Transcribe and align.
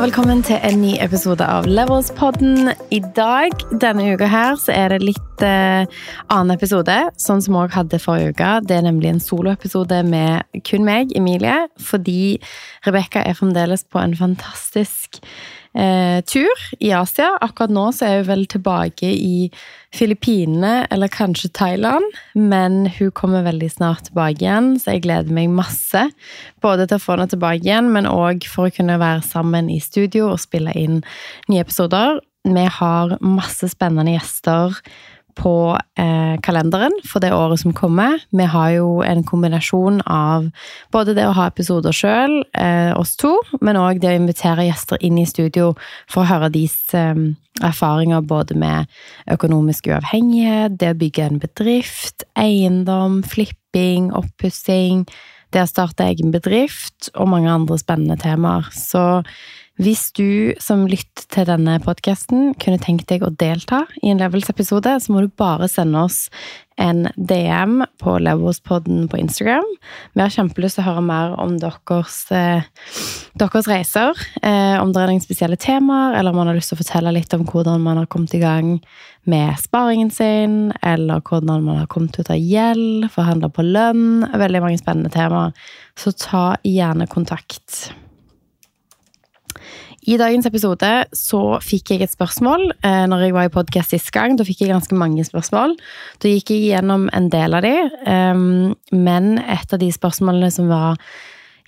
Og 0.00 0.06
velkommen 0.06 0.38
til 0.40 0.56
en 0.64 0.78
ny 0.80 0.94
episode 1.04 1.44
av 1.44 1.66
Levels-podden. 1.68 2.70
I 2.88 3.02
dag, 3.12 3.52
denne 3.82 4.06
uka 4.14 4.30
her, 4.32 4.54
så 4.56 4.72
er 4.72 4.94
det 4.94 5.02
litt 5.04 5.42
eh, 5.44 5.84
annen 6.32 6.54
episode, 6.54 6.94
sånn 7.20 7.44
som 7.44 7.58
vi 7.58 7.66
hadde 7.74 8.00
forrige 8.00 8.32
uke. 8.32 8.48
Det 8.64 8.78
er 8.78 8.86
nemlig 8.86 9.10
en 9.10 9.20
soloepisode 9.20 9.98
med 10.08 10.62
kun 10.64 10.88
meg, 10.88 11.12
Emilie, 11.20 11.66
fordi 11.76 12.38
Rebekka 12.88 13.26
er 13.28 13.36
fremdeles 13.36 13.84
på 13.92 14.00
en 14.00 14.16
fantastisk 14.16 15.20
eh, 15.74 16.20
tur 16.26 16.64
i 16.78 16.92
Asia. 16.96 17.32
Akkurat 17.42 17.72
nå 17.74 17.86
så 17.94 18.06
er 18.06 18.20
hun 18.20 18.30
vel 18.30 18.46
tilbake 18.50 19.10
i 19.10 19.50
Filippinene 19.94 20.86
eller 20.90 21.10
kanskje 21.10 21.50
Thailand, 21.56 22.06
men 22.34 22.84
hun 22.98 23.10
kommer 23.16 23.46
veldig 23.46 23.70
snart 23.72 24.06
tilbake 24.06 24.44
igjen, 24.44 24.72
så 24.78 24.94
jeg 24.94 25.04
gleder 25.08 25.34
meg 25.34 25.50
masse. 25.50 26.06
Både 26.62 26.86
til 26.86 27.00
å 27.00 27.02
få 27.02 27.16
henne 27.16 27.30
tilbake 27.32 27.64
igjen, 27.64 27.90
men 27.94 28.08
òg 28.10 28.46
for 28.50 28.70
å 28.70 28.74
kunne 28.74 29.00
være 29.02 29.24
sammen 29.26 29.70
i 29.72 29.80
studio 29.82 30.30
og 30.32 30.42
spille 30.42 30.74
inn 30.78 31.00
nye 31.50 31.64
episoder. 31.66 32.20
Vi 32.46 32.66
har 32.80 33.18
masse 33.20 33.68
spennende 33.68 34.14
gjester 34.14 34.78
på 35.38 35.54
eh, 35.98 36.36
kalenderen 36.44 36.94
for 37.08 37.22
det 37.22 37.32
året 37.34 37.60
som 37.62 37.74
kommer. 37.76 38.20
Vi 38.30 38.46
har 38.48 38.70
jo 38.76 38.88
en 39.06 39.22
kombinasjon 39.26 40.00
av 40.06 40.48
både 40.94 41.14
det 41.18 41.26
å 41.28 41.34
ha 41.36 41.48
episoder 41.50 41.94
sjøl, 41.96 42.40
eh, 42.54 42.90
oss 42.98 43.16
to, 43.20 43.32
men 43.60 43.78
òg 43.80 44.02
det 44.02 44.12
å 44.12 44.20
invitere 44.20 44.68
gjester 44.68 45.00
inn 45.04 45.18
i 45.20 45.28
studio 45.28 45.72
for 46.10 46.24
å 46.24 46.30
høre 46.30 46.52
deres 46.54 46.94
eh, 46.96 47.24
erfaringer 47.60 48.24
både 48.26 48.56
med 48.58 48.90
økonomisk 49.30 49.90
uavhengighet, 49.90 50.78
det 50.80 50.94
å 50.94 51.00
bygge 51.00 51.26
en 51.26 51.42
bedrift, 51.42 52.24
eiendom, 52.38 53.20
flipping, 53.26 54.10
oppussing, 54.16 55.04
det 55.50 55.64
å 55.64 55.70
starte 55.70 56.06
egen 56.06 56.30
bedrift 56.34 57.10
og 57.16 57.30
mange 57.32 57.50
andre 57.50 57.78
spennende 57.80 58.18
temaer. 58.20 58.68
Så 58.74 59.22
hvis 59.80 60.10
du 60.12 60.52
som 60.60 60.82
lytter 60.90 61.24
til 61.32 61.46
denne 61.48 61.78
podkasten 61.80 62.50
kunne 62.60 62.80
tenkt 62.82 63.08
deg 63.08 63.22
å 63.24 63.30
delta 63.32 63.86
i 64.02 64.10
en 64.12 64.18
Levels-episode, 64.20 64.92
så 65.00 65.12
må 65.12 65.22
du 65.24 65.30
bare 65.40 65.70
sende 65.72 66.02
oss 66.04 66.26
en 66.80 67.06
DM 67.16 67.78
på 68.00 68.16
Levels-podden 68.20 69.06
på 69.08 69.20
Instagram. 69.20 69.64
Vi 70.16 70.20
har 70.20 70.32
kjempelyst 70.34 70.76
til 70.76 70.84
å 70.84 70.88
høre 70.90 71.04
mer 71.04 71.32
om 71.40 71.54
deres, 71.60 72.18
eh, 72.32 72.68
deres 73.40 73.70
reiser. 73.70 74.20
Eh, 74.42 74.76
om 74.82 74.92
det 74.92 75.00
er 75.00 75.08
noen 75.12 75.24
spesielle 75.24 75.56
temaer, 75.56 76.18
eller 76.18 76.30
om 76.30 76.36
man 76.42 76.52
har 76.52 76.56
lyst 76.56 76.74
til 76.74 76.78
å 76.78 76.82
fortelle 76.82 77.14
litt 77.16 77.32
om 77.32 77.46
hvordan 77.46 77.80
man 77.80 78.02
har 78.02 78.06
kommet 78.06 78.34
i 78.34 78.42
gang 78.42 78.82
med 79.24 79.56
sparingen 79.56 80.12
sin, 80.12 80.74
eller 80.82 81.20
hvordan 81.20 81.64
man 81.64 81.78
har 81.78 81.86
kommet 81.86 82.18
ut 82.18 82.28
av 82.28 82.36
gjeld, 82.36 83.08
forhandla 83.12 83.48
på 83.48 83.64
lønn. 83.64 84.28
Veldig 84.28 84.60
mange 84.60 84.78
spennende 84.78 85.10
temaer. 85.10 85.52
Så 85.96 86.12
ta 86.12 86.56
gjerne 86.64 87.08
kontakt. 87.08 87.94
I 90.08 90.16
dagens 90.16 90.46
episode 90.48 90.88
så 91.12 91.40
fikk 91.60 91.90
jeg 91.92 92.06
et 92.06 92.12
spørsmål 92.12 92.70
eh, 92.86 93.02
når 93.10 93.24
jeg 93.26 93.34
var 93.36 93.48
i 93.48 93.52
podkast 93.52 93.92
sist 93.92 94.08
gang. 94.14 94.38
Da 94.38 94.46
fikk 94.48 94.62
jeg 94.64 94.72
ganske 94.72 94.96
mange 94.96 95.24
spørsmål. 95.28 95.74
Da 96.22 96.30
gikk 96.30 96.54
jeg 96.54 96.70
gjennom 96.70 97.10
en 97.12 97.26
del 97.32 97.56
av 97.58 97.66
de, 97.66 97.74
eh, 98.08 98.44
men 98.96 99.26
et 99.44 99.74
av 99.76 99.82
de 99.82 99.90
spørsmålene 99.92 100.48
som 100.54 100.70
var 100.72 100.96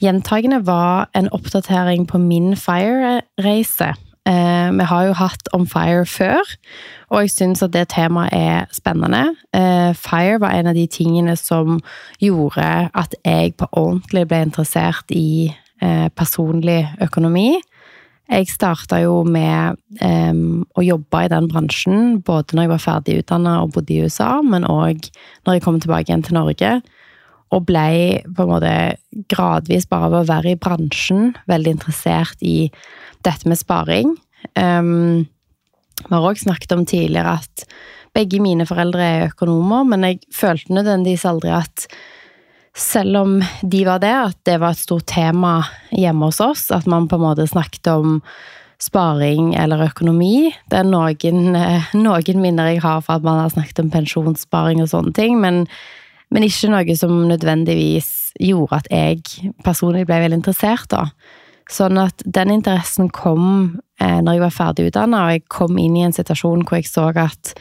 gjentagende, 0.01 0.63
var 0.65 1.11
en 1.15 1.29
oppdatering 1.37 2.07
på 2.09 2.19
min 2.23 2.57
FIRE-reise. 2.57 3.93
Eh, 4.25 4.71
vi 4.79 4.87
har 4.89 5.11
jo 5.11 5.19
hatt 5.19 5.53
om 5.53 5.67
FIRE 5.69 6.07
før, 6.09 6.55
og 7.13 7.27
jeg 7.27 7.35
syns 7.35 7.63
at 7.63 7.75
det 7.77 7.91
temaet 7.93 8.33
er 8.33 8.65
spennende. 8.73 9.35
Eh, 9.53 9.93
FIRE 9.93 10.41
var 10.41 10.57
en 10.57 10.73
av 10.73 10.79
de 10.79 10.87
tingene 10.87 11.37
som 11.37 11.83
gjorde 12.23 12.89
at 12.95 13.15
jeg 13.27 13.59
på 13.61 13.69
ordentlig 13.73 14.25
ble 14.31 14.41
interessert 14.49 15.13
i 15.13 15.53
personlig 16.15 16.85
økonomi. 17.03 17.57
Jeg 18.33 18.49
starta 18.49 18.97
jo 19.03 19.19
med 19.29 19.77
um, 20.01 20.63
å 20.79 20.85
jobbe 20.85 21.21
i 21.21 21.29
den 21.29 21.51
bransjen, 21.53 22.23
både 22.25 22.57
når 22.57 22.65
jeg 22.65 22.71
var 22.71 22.83
ferdig 22.87 23.17
utdanna 23.21 23.59
og 23.61 23.75
bodde 23.75 23.93
i 23.93 24.01
USA, 24.07 24.39
men 24.41 24.65
òg 24.65 25.05
når 25.45 25.59
jeg 25.59 25.65
kom 25.67 25.81
tilbake 25.83 26.09
igjen 26.09 26.25
til 26.25 26.39
Norge. 26.39 26.71
Og 27.53 27.67
ble 27.69 28.23
på 28.25 28.47
en 28.47 28.53
måte 28.55 28.75
gradvis, 29.29 29.85
bare 29.91 30.09
av 30.09 30.17
å 30.23 30.25
være 30.31 30.55
i 30.55 30.61
bransjen, 30.61 31.35
veldig 31.51 31.77
interessert 31.77 32.41
i 32.41 32.71
dette 33.27 33.51
med 33.51 33.61
sparing. 33.61 34.17
Um, 34.57 35.29
vi 36.01 36.15
har 36.15 36.31
òg 36.31 36.41
snakket 36.41 36.73
om 36.73 36.87
tidligere 36.89 37.37
at 37.43 37.67
begge 38.17 38.41
mine 38.45 38.65
foreldre 38.69 39.05
er 39.05 39.29
økonomer, 39.29 39.85
men 39.93 40.09
jeg 40.09 40.23
følte 40.33 40.73
nødvendigvis 40.73 41.29
aldri 41.29 41.53
at 41.53 41.87
selv 42.77 43.17
om 43.17 43.37
de 43.63 43.85
var 43.85 44.01
det, 44.01 44.13
at 44.13 44.39
det 44.49 44.59
var 44.63 44.73
et 44.73 44.81
stort 44.81 45.07
tema 45.13 45.61
hjemme 45.93 46.31
hos 46.31 46.41
oss, 46.41 46.71
at 46.73 46.87
man 46.89 47.09
på 47.09 47.19
en 47.19 47.27
måte 47.27 47.47
snakket 47.49 47.91
om 47.93 48.21
sparing 48.83 49.53
eller 49.55 49.85
økonomi. 49.87 50.51
Det 50.71 50.81
er 50.81 50.89
noen, 50.89 51.57
eh, 51.57 51.93
noen 51.95 52.41
minner 52.43 52.73
jeg 52.73 52.83
har 52.83 53.03
for 53.05 53.21
at 53.21 53.27
man 53.27 53.39
har 53.43 53.53
snakket 53.53 53.85
om 53.85 53.93
pensjonssparing 53.93 54.83
og 54.83 54.91
sånne 54.91 55.13
ting, 55.15 55.39
men, 55.41 55.67
men 56.31 56.49
ikke 56.49 56.73
noe 56.73 56.97
som 56.99 57.15
nødvendigvis 57.29 58.33
gjorde 58.41 58.81
at 58.81 58.91
jeg 58.91 59.53
personlig 59.63 60.07
ble 60.09 60.23
veldig 60.25 60.41
interessert, 60.41 60.89
da. 60.91 61.11
Sånn 61.71 61.97
at 62.01 62.25
den 62.27 62.51
interessen 62.51 63.09
kom 63.13 63.79
eh, 64.01 64.19
når 64.21 64.35
jeg 64.35 64.45
var 64.47 64.57
ferdig 64.57 64.91
utdanna, 64.91 65.27
og 65.27 65.37
jeg 65.37 65.49
kom 65.53 65.79
inn 65.79 65.97
i 65.97 66.07
en 66.09 66.17
situasjon 66.17 66.65
hvor 66.67 66.81
jeg 66.81 66.91
så 66.91 67.11
at 67.15 67.55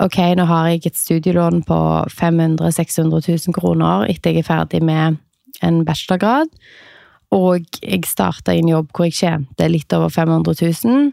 ok, 0.00 0.18
nå 0.38 0.46
har 0.48 0.68
jeg 0.70 0.86
et 0.88 0.98
studielån 0.98 1.64
på 1.68 1.80
500 2.12 2.70
000-600 2.70 3.24
000 3.48 3.56
kroner 3.56 4.06
etter 4.10 4.34
jeg 4.34 4.44
er 4.44 4.48
ferdig 4.48 4.80
med 4.84 5.18
en 5.66 5.82
bachelorgrad, 5.84 6.48
og 7.36 7.66
jeg 7.84 8.06
starta 8.08 8.54
i 8.54 8.62
en 8.62 8.72
jobb 8.72 8.88
hvor 8.94 9.08
jeg 9.08 9.18
tjente 9.20 9.68
litt 9.70 9.92
over 9.96 10.12
500 10.12 10.56
000, 10.84 11.10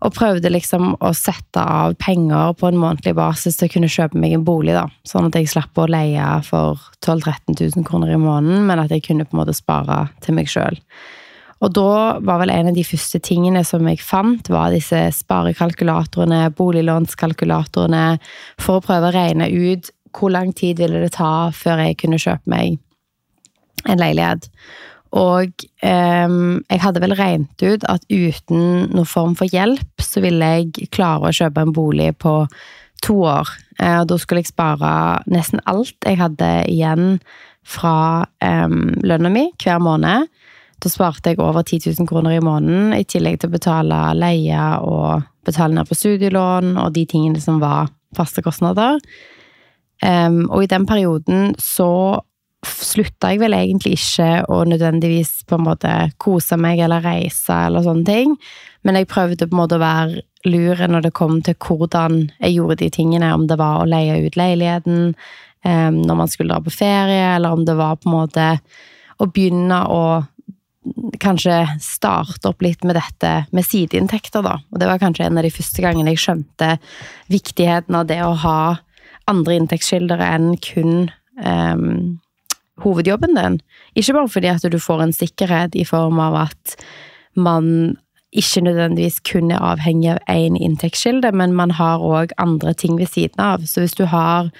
og 0.00 0.14
prøvde 0.16 0.50
liksom 0.52 0.94
å 1.04 1.10
sette 1.16 1.60
av 1.60 1.94
penger 2.00 2.54
på 2.56 2.70
en 2.70 2.78
månedlig 2.80 3.12
basis 3.18 3.58
til 3.60 3.68
å 3.68 3.72
kunne 3.74 3.92
kjøpe 3.92 4.20
meg 4.20 4.32
en 4.32 4.46
bolig, 4.46 4.72
da. 4.72 4.86
Sånn 5.04 5.28
at 5.28 5.36
jeg 5.36 5.50
slapp 5.52 5.76
å 5.76 5.88
leie 5.92 6.28
for 6.46 6.80
12 7.04 7.26
000-13 7.26 7.58
000 7.76 7.88
kroner 7.88 8.14
i 8.14 8.20
måneden, 8.20 8.64
men 8.68 8.80
at 8.80 8.92
jeg 8.94 9.04
kunne 9.10 9.28
på 9.28 9.36
en 9.36 9.42
måte 9.42 9.56
spare 9.56 10.06
til 10.24 10.38
meg 10.38 10.48
sjøl. 10.48 10.80
Og 11.60 11.72
da 11.76 12.18
var 12.24 12.40
vel 12.40 12.52
en 12.54 12.70
av 12.70 12.76
de 12.76 12.84
første 12.86 13.20
tingene 13.24 13.62
som 13.68 13.84
jeg 13.88 14.00
fant, 14.00 14.48
var 14.48 14.72
disse 14.72 14.98
sparekalkulatorene, 15.18 16.46
boliglånskalkulatorene, 16.56 18.04
for 18.60 18.78
å 18.78 18.84
prøve 18.84 19.10
å 19.10 19.16
regne 19.16 19.50
ut 19.50 19.90
hvor 20.16 20.32
lang 20.34 20.54
tid 20.56 20.80
ville 20.80 21.02
det 21.04 21.12
ta 21.18 21.50
før 21.54 21.84
jeg 21.84 22.00
kunne 22.00 22.20
kjøpe 22.20 22.50
meg 22.50 22.80
en 23.88 24.00
leilighet. 24.00 24.48
Og 25.16 25.64
eh, 25.82 26.32
jeg 26.70 26.82
hadde 26.84 27.02
vel 27.02 27.16
regnet 27.18 27.64
ut 27.64 27.86
at 27.90 28.04
uten 28.08 28.90
noen 28.94 29.08
form 29.08 29.36
for 29.38 29.50
hjelp, 29.50 30.02
så 30.02 30.22
ville 30.24 30.52
jeg 30.56 30.90
klare 30.94 31.28
å 31.28 31.34
kjøpe 31.34 31.66
en 31.66 31.74
bolig 31.74 32.12
på 32.22 32.34
to 33.04 33.16
år. 33.26 33.50
Eh, 33.80 33.98
og 34.00 34.10
da 34.10 34.18
skulle 34.20 34.44
jeg 34.44 34.52
spare 34.52 34.92
nesten 35.30 35.62
alt 35.70 35.96
jeg 36.06 36.20
hadde 36.20 36.50
igjen 36.70 37.18
fra 37.66 38.26
eh, 38.44 38.68
lønna 39.04 39.32
mi 39.32 39.50
hver 39.60 39.82
måned. 39.82 40.30
Da 40.80 40.88
sparte 40.88 41.32
jeg 41.32 41.40
over 41.42 41.62
10 41.62 41.92
000 41.98 42.08
kroner 42.08 42.38
i 42.38 42.44
måneden, 42.44 42.94
i 42.96 43.04
tillegg 43.04 43.40
til 43.40 43.50
å 43.50 43.56
betale 43.56 43.98
leie 44.16 44.62
og 44.80 45.26
betale 45.44 45.76
ned 45.76 45.88
på 45.88 45.98
studielån 45.98 46.76
og 46.80 46.94
de 46.96 47.04
tingene 47.08 47.40
som 47.42 47.60
var 47.60 47.90
faste 48.16 48.42
kostnader. 48.44 48.98
Um, 50.00 50.46
og 50.48 50.64
i 50.64 50.70
den 50.70 50.86
perioden 50.88 51.54
så 51.60 52.20
slutta 52.64 53.30
jeg 53.32 53.40
vel 53.40 53.56
egentlig 53.56 53.94
ikke 53.96 54.28
å 54.52 54.62
nødvendigvis 54.68 55.44
på 55.48 55.56
en 55.56 55.64
måte 55.64 55.92
kose 56.20 56.58
meg 56.60 56.80
eller 56.84 57.04
reise 57.04 57.56
eller 57.66 57.84
sånne 57.84 58.04
ting, 58.08 58.34
men 58.84 58.96
jeg 58.96 59.08
prøvde 59.08 59.48
på 59.48 59.56
en 59.56 59.60
måte 59.62 59.78
å 59.78 59.82
være 59.82 60.24
lur 60.48 60.80
når 60.88 61.06
det 61.06 61.12
kom 61.16 61.40
til 61.44 61.56
hvordan 61.60 62.22
jeg 62.38 62.56
gjorde 62.56 62.80
de 62.82 62.90
tingene, 62.92 63.32
om 63.36 63.46
det 63.48 63.60
var 63.60 63.80
å 63.80 63.88
leie 63.88 64.20
ut 64.24 64.36
leiligheten 64.40 65.12
um, 65.12 66.00
når 66.00 66.20
man 66.22 66.32
skulle 66.32 66.54
dra 66.54 66.64
på 66.64 66.72
ferie, 66.72 67.34
eller 67.36 67.56
om 67.56 67.64
det 67.68 67.76
var 67.80 68.00
på 68.00 68.08
en 68.08 68.16
måte 68.16 68.48
å 69.20 69.28
begynne 69.28 69.82
å 69.92 70.02
kanskje 71.20 71.56
starte 71.82 72.48
opp 72.48 72.62
litt 72.64 72.84
med 72.88 72.96
dette 72.96 73.32
med 73.52 73.66
sideinntekter, 73.66 74.44
da. 74.44 74.56
Og 74.72 74.80
det 74.80 74.88
var 74.88 75.00
kanskje 75.02 75.26
en 75.28 75.40
av 75.40 75.44
de 75.44 75.52
første 75.52 75.84
gangene 75.84 76.14
jeg 76.14 76.22
skjønte 76.24 76.70
viktigheten 77.32 77.98
av 77.98 78.08
det 78.08 78.20
å 78.24 78.32
ha 78.44 78.60
andre 79.30 79.58
inntektskilder 79.60 80.22
enn 80.24 80.54
kun 80.64 81.10
um, 81.44 82.20
hovedjobben 82.80 83.36
din. 83.36 83.60
Ikke 83.94 84.16
bare 84.16 84.32
fordi 84.32 84.52
at 84.52 84.64
du 84.72 84.78
får 84.80 85.04
en 85.04 85.16
sikkerhet 85.16 85.76
i 85.76 85.84
form 85.84 86.20
av 86.22 86.38
at 86.46 86.76
man 87.36 87.98
ikke 88.30 88.62
nødvendigvis 88.62 89.20
kun 89.26 89.50
er 89.50 89.62
avhengig 89.72 90.12
av 90.14 90.20
én 90.30 90.56
inntektskilde, 90.56 91.32
men 91.34 91.54
man 91.54 91.74
har 91.74 92.02
òg 92.02 92.32
andre 92.38 92.72
ting 92.74 92.96
ved 92.98 93.10
siden 93.10 93.42
av. 93.42 93.66
Så 93.66 93.82
hvis 93.82 93.98
du 93.98 94.06
har 94.06 94.52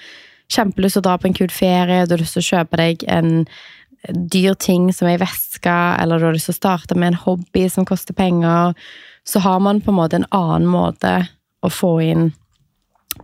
kjempelyst 0.51 0.97
til 0.97 1.03
å 1.03 1.07
dra 1.07 1.17
på 1.17 1.29
en 1.29 1.37
kul 1.37 1.51
ferie, 1.53 2.05
du 2.05 2.15
har 2.15 2.21
lyst 2.21 2.35
til 2.35 2.43
å 2.43 2.49
kjøpe 2.49 2.79
deg 2.81 3.05
en 3.07 3.45
dyr 4.09 4.53
ting 4.53 4.89
som 4.93 5.09
ei 5.09 5.17
veske, 5.21 5.71
eller 5.71 6.19
du 6.19 6.29
har 6.29 6.35
lyst 6.35 6.49
til 6.49 6.57
å 6.57 6.61
starte 6.61 6.97
med 6.97 7.13
en 7.13 7.21
hobby 7.25 7.67
som 7.69 7.85
koster 7.85 8.17
penger, 8.17 8.73
så 9.27 9.41
har 9.43 9.59
man 9.61 9.81
på 9.81 9.91
en 9.91 9.99
måte 9.99 10.17
en 10.17 10.31
annen 10.33 10.69
måte 10.71 11.13
å 11.61 11.69
få 11.69 11.99
inn 12.01 12.31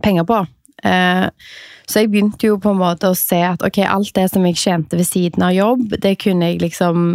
penger 0.04 0.26
på. 0.28 0.44
Eh, 0.86 1.26
så 1.88 2.02
jeg 2.02 2.10
begynte 2.12 2.46
jo 2.46 2.58
på 2.62 2.70
en 2.70 2.80
måte 2.82 3.10
å 3.10 3.16
se 3.18 3.40
at 3.42 3.64
ok, 3.64 3.80
alt 3.88 4.12
det 4.14 4.28
som 4.30 4.44
jeg 4.46 4.60
tjente 4.60 4.98
ved 4.98 5.08
siden 5.08 5.42
av 5.42 5.54
jobb, 5.56 5.96
det 5.98 6.18
kunne 6.22 6.52
jeg 6.52 6.62
liksom 6.62 7.06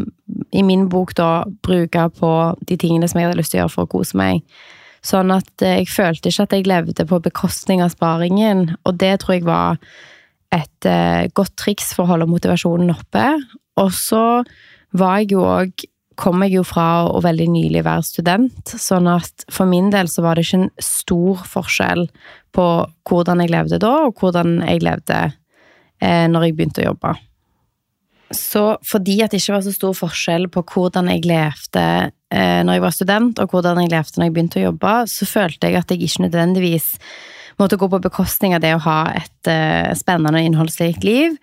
i 0.51 0.63
min 0.65 0.87
bok 0.91 1.13
da 1.17 1.45
bruke 1.65 2.07
på 2.17 2.31
de 2.67 2.77
tingene 2.81 3.07
som 3.07 3.21
jeg 3.21 3.29
hadde 3.29 3.39
lyst 3.39 3.53
til 3.53 3.61
å 3.61 3.63
gjøre 3.63 3.75
for 3.75 3.87
å 3.87 3.93
kose 3.93 4.17
meg. 4.19 4.41
Sånn 5.03 5.31
at 5.35 5.63
jeg 5.63 5.89
følte 5.91 6.31
ikke 6.31 6.47
at 6.47 6.55
jeg 6.55 6.67
levde 6.67 7.05
på 7.07 7.21
bekostning 7.23 7.83
av 7.83 7.91
sparingen, 7.93 8.73
og 8.87 8.99
det 8.99 9.17
tror 9.21 9.37
jeg 9.37 9.47
var 9.47 9.79
et 10.53 10.89
eh, 10.89 11.29
godt 11.35 11.55
triks 11.59 11.93
for 11.95 12.05
å 12.05 12.13
holde 12.13 12.29
motivasjonen 12.29 12.93
oppe. 12.93 13.25
Og 13.81 13.89
så 13.95 14.23
var 14.93 15.19
jeg 15.21 15.33
jo 15.33 15.47
òg 15.47 15.87
kom 16.19 16.43
jeg 16.45 16.59
jo 16.59 16.63
fra 16.67 17.07
å 17.09 17.21
veldig 17.25 17.47
nylig 17.49 17.83
være 17.87 18.05
student, 18.05 18.73
sånn 18.77 19.07
at 19.09 19.45
for 19.49 19.65
min 19.69 19.89
del 19.93 20.09
så 20.11 20.21
var 20.25 20.37
det 20.37 20.45
ikke 20.45 20.59
en 20.61 20.71
stor 20.77 21.43
forskjell 21.49 22.05
på 22.53 22.65
hvordan 23.09 23.41
jeg 23.41 23.53
levde 23.53 23.79
da, 23.81 23.93
og 24.07 24.21
hvordan 24.21 24.59
jeg 24.61 24.83
levde 24.85 25.19
eh, 25.23 26.25
når 26.29 26.47
jeg 26.47 26.57
begynte 26.57 26.83
å 26.83 26.91
jobbe. 26.91 27.15
Så 28.33 28.63
fordi 28.85 29.19
at 29.21 29.33
det 29.33 29.41
ikke 29.41 29.55
var 29.57 29.65
så 29.65 29.73
stor 29.73 29.93
forskjell 29.97 30.47
på 30.53 30.63
hvordan 30.73 31.09
jeg 31.11 31.25
levde 31.29 31.85
eh, 32.33 32.61
når 32.65 32.77
jeg 32.77 32.85
var 32.85 32.97
student, 32.97 33.41
og 33.41 33.53
hvordan 33.53 33.81
jeg 33.83 33.93
levde 33.93 34.19
når 34.19 34.29
jeg 34.29 34.35
begynte 34.37 34.61
å 34.61 34.67
jobbe, 34.67 34.95
så 35.09 35.29
følte 35.29 35.69
jeg 35.69 35.81
at 35.81 35.93
jeg 35.93 36.05
ikke 36.05 36.27
nødvendigvis 36.27 36.89
måtte 37.59 37.77
gå 37.79 37.89
på 37.89 38.01
bekostning 38.03 38.55
av 38.55 38.63
det 38.63 38.73
å 38.75 38.83
ha 38.85 38.99
et 39.13 39.49
uh, 39.49 39.93
spennende 39.97 40.39
og 40.39 40.49
innholdsrikt 40.49 41.05
liv. 41.07 41.35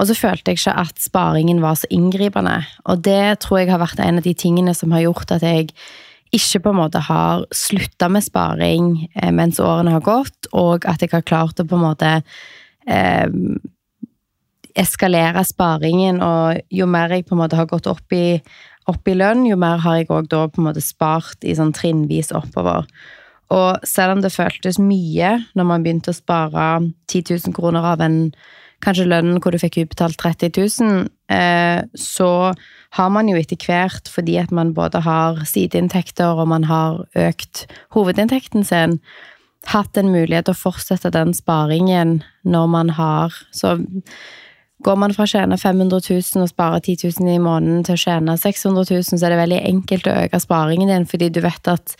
Og 0.00 0.08
så 0.08 0.16
følte 0.18 0.52
jeg 0.52 0.60
ikke 0.60 0.78
at 0.82 1.02
sparingen 1.02 1.60
var 1.62 1.76
så 1.78 1.90
inngripende. 1.92 2.56
Og 2.90 3.04
det 3.06 3.42
tror 3.44 3.62
jeg 3.62 3.70
har 3.70 3.82
vært 3.82 4.00
en 4.02 4.18
av 4.18 4.24
de 4.26 4.34
tingene 4.34 4.74
som 4.74 4.94
har 4.94 5.04
gjort 5.04 5.36
at 5.36 5.44
jeg 5.46 5.70
ikke 6.32 6.62
på 6.64 6.72
en 6.72 6.80
måte 6.80 7.02
har 7.04 7.44
slutta 7.52 8.08
med 8.08 8.24
sparing 8.24 8.88
eh, 9.12 9.30
mens 9.34 9.60
årene 9.60 9.92
har 9.98 10.04
gått, 10.04 10.48
og 10.56 10.86
at 10.88 11.04
jeg 11.04 11.12
har 11.12 11.26
klart 11.28 11.60
å 11.60 11.66
på 11.68 11.76
en 11.76 11.84
måte 11.84 12.12
eh, 12.88 13.28
eskalere 14.72 15.44
sparingen, 15.44 16.22
og 16.24 16.62
jo 16.72 16.88
mer 16.88 17.12
jeg 17.12 17.26
på 17.28 17.36
en 17.36 17.42
måte 17.44 17.58
har 17.58 17.68
gått 17.68 17.88
opp 17.90 18.16
i, 18.16 18.40
opp 18.88 19.08
i 19.12 19.16
lønn, 19.18 19.44
jo 19.50 19.58
mer 19.60 19.82
har 19.84 20.00
jeg 20.00 20.08
òg 20.08 20.30
da 20.32 20.46
på 20.48 20.62
en 20.62 20.70
måte 20.70 20.84
spart 20.84 21.44
i 21.44 21.52
sånn 21.58 21.74
trinnvis 21.76 22.32
oppover. 22.36 22.88
Og 23.52 23.86
selv 23.86 24.16
om 24.16 24.24
det 24.24 24.32
føltes 24.32 24.80
mye 24.80 25.36
når 25.58 25.68
man 25.68 25.84
begynte 25.84 26.12
å 26.12 26.16
spare 26.16 26.66
10 27.12 27.24
000 27.48 27.56
kroner 27.56 27.84
av 27.92 28.04
en 28.04 28.18
kanskje 28.82 29.06
lønnen 29.06 29.38
hvor 29.42 29.54
du 29.54 29.60
fikk 29.62 29.78
utbetalt 29.84 30.18
30 30.18 30.56
000, 30.82 31.04
eh, 31.30 31.82
så 31.94 32.30
har 32.98 33.10
man 33.14 33.28
jo 33.30 33.38
etter 33.38 33.60
hvert, 33.62 34.10
fordi 34.10 34.36
at 34.42 34.50
man 34.54 34.74
både 34.76 35.04
har 35.04 35.42
sideinntekter 35.48 36.40
og 36.42 36.50
man 36.50 36.66
har 36.68 37.04
økt 37.14 37.66
hovedinntekten 37.94 38.66
sin, 38.66 38.98
hatt 39.70 39.96
en 39.96 40.10
mulighet 40.10 40.48
til 40.48 40.56
å 40.56 40.58
fortsette 40.58 41.12
den 41.14 41.30
sparingen 41.36 42.16
når 42.42 42.66
man 42.72 42.90
har. 42.96 43.36
Så 43.54 43.76
går 44.82 44.98
man 44.98 45.14
fra 45.14 45.28
å 45.28 45.30
tjene 45.30 45.58
500 45.60 46.02
000 46.08 46.42
og 46.42 46.50
spare 46.50 46.82
10 46.82 47.12
000 47.20 47.30
i 47.36 47.38
måneden 47.42 47.86
til 47.86 47.94
å 47.94 48.02
tjene 48.02 48.34
600 48.34 48.90
000, 48.90 49.06
så 49.12 49.22
er 49.22 49.34
det 49.34 49.42
veldig 49.44 49.62
enkelt 49.70 50.10
å 50.10 50.18
øke 50.24 50.42
sparingen 50.42 50.90
din, 50.90 51.06
fordi 51.06 51.30
du 51.30 51.38
vet 51.44 51.70
at 51.70 51.94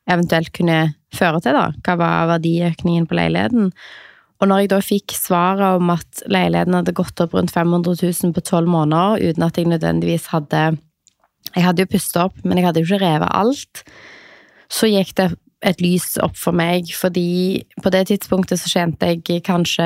eventuelt 0.09 0.51
kunne 0.55 0.79
føre 1.15 1.41
til, 1.43 1.55
da? 1.55 1.69
Hva 1.85 1.97
var 1.99 2.31
verdiøkningen 2.35 3.07
på 3.07 3.17
leiligheten? 3.19 3.71
Og 4.41 4.49
når 4.49 4.63
jeg 4.63 4.71
da 4.73 4.79
fikk 4.83 5.13
svaret 5.15 5.77
om 5.77 5.91
at 5.93 6.23
leiligheten 6.31 6.75
hadde 6.75 6.95
gått 6.95 7.21
opp 7.23 7.35
rundt 7.37 7.53
500 7.53 7.95
000 8.01 8.33
på 8.35 8.43
tolv 8.43 8.71
måneder, 8.71 9.21
uten 9.29 9.45
at 9.45 9.59
jeg 9.59 9.69
nødvendigvis 9.71 10.31
hadde 10.33 10.77
Jeg 11.53 11.63
hadde 11.65 11.83
jo 11.83 11.91
pustet 11.91 12.21
opp, 12.21 12.37
men 12.43 12.57
jeg 12.57 12.65
hadde 12.65 12.81
jo 12.81 12.87
ikke 12.87 13.03
revet 13.03 13.29
alt. 13.29 13.81
Så 14.71 14.87
gikk 14.87 15.11
det 15.19 15.25
et 15.61 15.81
lys 15.83 16.15
opp 16.23 16.37
for 16.39 16.55
meg, 16.55 16.87
fordi 16.95 17.63
på 17.83 17.91
det 17.93 18.07
tidspunktet 18.09 18.59
så 18.59 18.71
tjente 18.71 19.09
jeg 19.11 19.43
kanskje 19.45 19.85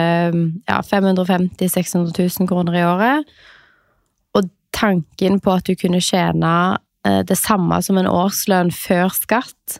ja, 0.69 0.77
550 0.85 1.57
000-600 1.59 2.13
000 2.39 2.49
kroner 2.49 2.77
i 2.77 2.85
året. 2.85 3.33
Og 4.37 4.47
tanken 4.71 5.41
på 5.43 5.57
at 5.57 5.67
du 5.67 5.75
kunne 5.75 6.01
tjene 6.01 6.77
det 7.03 7.37
samme 7.39 7.77
som 7.85 7.99
en 7.99 8.09
årslønn 8.09 8.71
før 8.75 9.13
skatt 9.15 9.77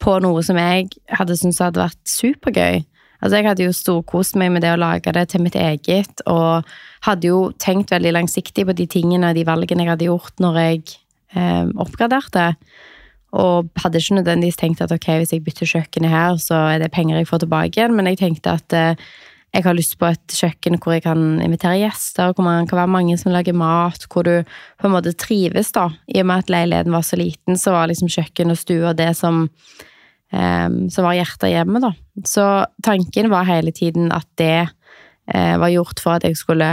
på 0.00 0.16
noe 0.24 0.42
som 0.44 0.58
jeg 0.60 0.88
hadde 1.12 1.36
syntes 1.38 1.60
hadde 1.62 1.82
vært 1.82 2.00
supergøy. 2.08 2.82
Altså, 3.20 3.36
jeg 3.36 3.48
hadde 3.50 3.66
jo 3.66 3.76
storkost 3.76 4.36
meg 4.40 4.52
med 4.54 4.64
det 4.64 4.72
å 4.72 4.80
lage 4.80 5.12
det 5.12 5.26
til 5.32 5.44
mitt 5.44 5.56
eget, 5.60 6.22
og 6.30 6.68
hadde 7.04 7.28
jo 7.28 7.40
tenkt 7.60 7.92
veldig 7.92 8.14
langsiktig 8.16 8.64
på 8.68 8.76
de 8.76 8.86
tingene, 8.88 9.30
og 9.30 9.36
de 9.36 9.44
valgene 9.48 9.84
jeg 9.84 9.92
hadde 9.92 10.08
gjort 10.08 10.40
når 10.40 10.60
jeg 10.62 10.80
eh, 11.36 11.66
oppgraderte. 11.84 12.46
Og 13.36 13.68
hadde 13.78 14.00
ikke 14.00 14.16
nødvendigvis 14.18 14.58
tenkt 14.58 14.80
at 14.82 14.94
ok, 14.94 15.10
hvis 15.20 15.34
jeg 15.36 15.44
bytter 15.44 15.68
kjøkkenet 15.68 16.10
her, 16.10 16.40
så 16.40 16.64
er 16.72 16.80
det 16.82 16.94
penger 16.94 17.20
jeg 17.20 17.28
får 17.28 17.44
tilbake 17.44 17.76
igjen, 17.76 17.94
men 17.98 18.08
jeg 18.08 18.22
tenkte 18.22 18.56
at 18.56 18.76
eh, 18.76 19.10
jeg 19.50 19.64
har 19.66 19.74
lyst 19.74 19.96
på 19.98 20.06
et 20.06 20.34
kjøkken 20.36 20.78
hvor 20.78 20.94
jeg 20.94 21.04
kan 21.04 21.40
invitere 21.42 21.80
gjester, 21.80 22.34
hvor 22.34 22.46
man 22.46 22.68
kan 22.70 22.78
være 22.78 22.92
mange 22.94 23.16
som 23.18 23.32
lager 23.34 23.56
mat, 23.56 24.06
hvor 24.12 24.26
du 24.26 24.44
på 24.78 24.86
en 24.86 24.94
måte 24.94 25.14
trives, 25.18 25.72
da. 25.74 25.88
I 26.06 26.20
og 26.22 26.28
med 26.30 26.44
at 26.44 26.52
leiligheten 26.54 26.94
var 26.94 27.06
så 27.06 27.18
liten, 27.18 27.58
så 27.58 27.74
var 27.74 27.90
liksom 27.90 28.10
kjøkken 28.12 28.54
og 28.54 28.60
stua 28.60 28.94
det 28.94 29.10
som, 29.18 29.48
eh, 30.32 30.68
som 30.94 31.08
var 31.08 31.18
hjertet 31.18 31.50
hjemme 31.50 31.82
da. 31.82 31.92
Så 32.26 32.46
tanken 32.86 33.30
var 33.32 33.48
hele 33.50 33.74
tiden 33.74 34.12
at 34.14 34.28
det 34.38 34.68
eh, 35.34 35.56
var 35.58 35.74
gjort 35.74 36.02
for 36.02 36.18
at 36.20 36.28
jeg 36.28 36.38
skulle 36.38 36.70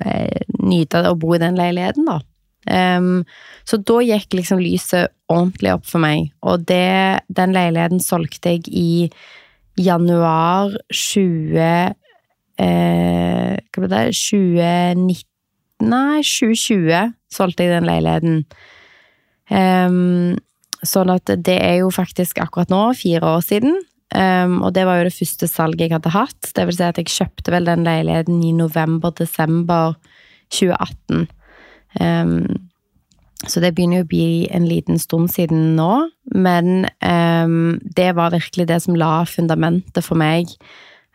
eh, 0.00 0.40
nyte 0.64 1.04
å 1.04 1.16
bo 1.20 1.36
i 1.36 1.42
den 1.42 1.60
leiligheten, 1.60 2.08
da. 2.08 2.22
Um, 2.62 3.24
så 3.66 3.74
da 3.82 3.96
gikk 4.06 4.36
liksom 4.38 4.60
lyset 4.62 5.10
ordentlig 5.26 5.72
opp 5.72 5.86
for 5.88 5.98
meg, 5.98 6.28
og 6.46 6.62
det, 6.68 7.24
den 7.26 7.54
leiligheten 7.56 7.98
solgte 7.98 8.54
jeg 8.54 8.68
i 8.70 9.10
januar 9.78 10.74
20 10.92 11.58
eh, 11.58 13.56
Hva 13.72 13.82
ble 13.82 13.90
det? 13.92 14.06
2019 14.16 15.28
Nei, 15.82 16.22
2020 16.22 17.12
solgte 17.32 17.64
jeg 17.64 17.72
den 17.72 17.88
leiligheten. 17.88 18.42
Um, 19.50 20.36
sånn 20.86 21.10
at 21.10 21.32
det 21.42 21.56
er 21.58 21.80
jo 21.80 21.88
faktisk 21.90 22.38
akkurat 22.42 22.70
nå 22.70 22.84
fire 22.98 23.32
år 23.36 23.42
siden. 23.42 23.80
Um, 24.12 24.60
og 24.62 24.74
det 24.76 24.84
var 24.86 25.00
jo 25.00 25.08
det 25.08 25.16
første 25.16 25.48
salget 25.50 25.86
jeg 25.86 25.94
hadde 25.96 26.12
hatt. 26.14 26.52
Det 26.54 26.66
vil 26.68 26.76
si 26.76 26.86
at 26.86 27.00
jeg 27.00 27.10
kjøpte 27.10 27.54
vel 27.54 27.66
den 27.66 27.86
leiligheten 27.86 28.42
i 28.44 28.52
november-desember 28.54 29.96
2018. 30.52 31.26
Um, 31.98 32.36
så 33.48 33.60
det 33.62 33.72
begynner 33.74 34.02
jo 34.02 34.06
å 34.06 34.12
bli 34.12 34.26
en 34.54 34.66
liten 34.68 35.00
stund 35.02 35.32
siden 35.32 35.74
nå, 35.78 35.90
men 36.34 36.86
um, 37.02 37.78
det 37.96 38.12
var 38.18 38.34
virkelig 38.34 38.68
det 38.70 38.78
som 38.84 38.98
la 38.98 39.24
fundamentet 39.26 40.04
for 40.06 40.18
meg. 40.20 40.52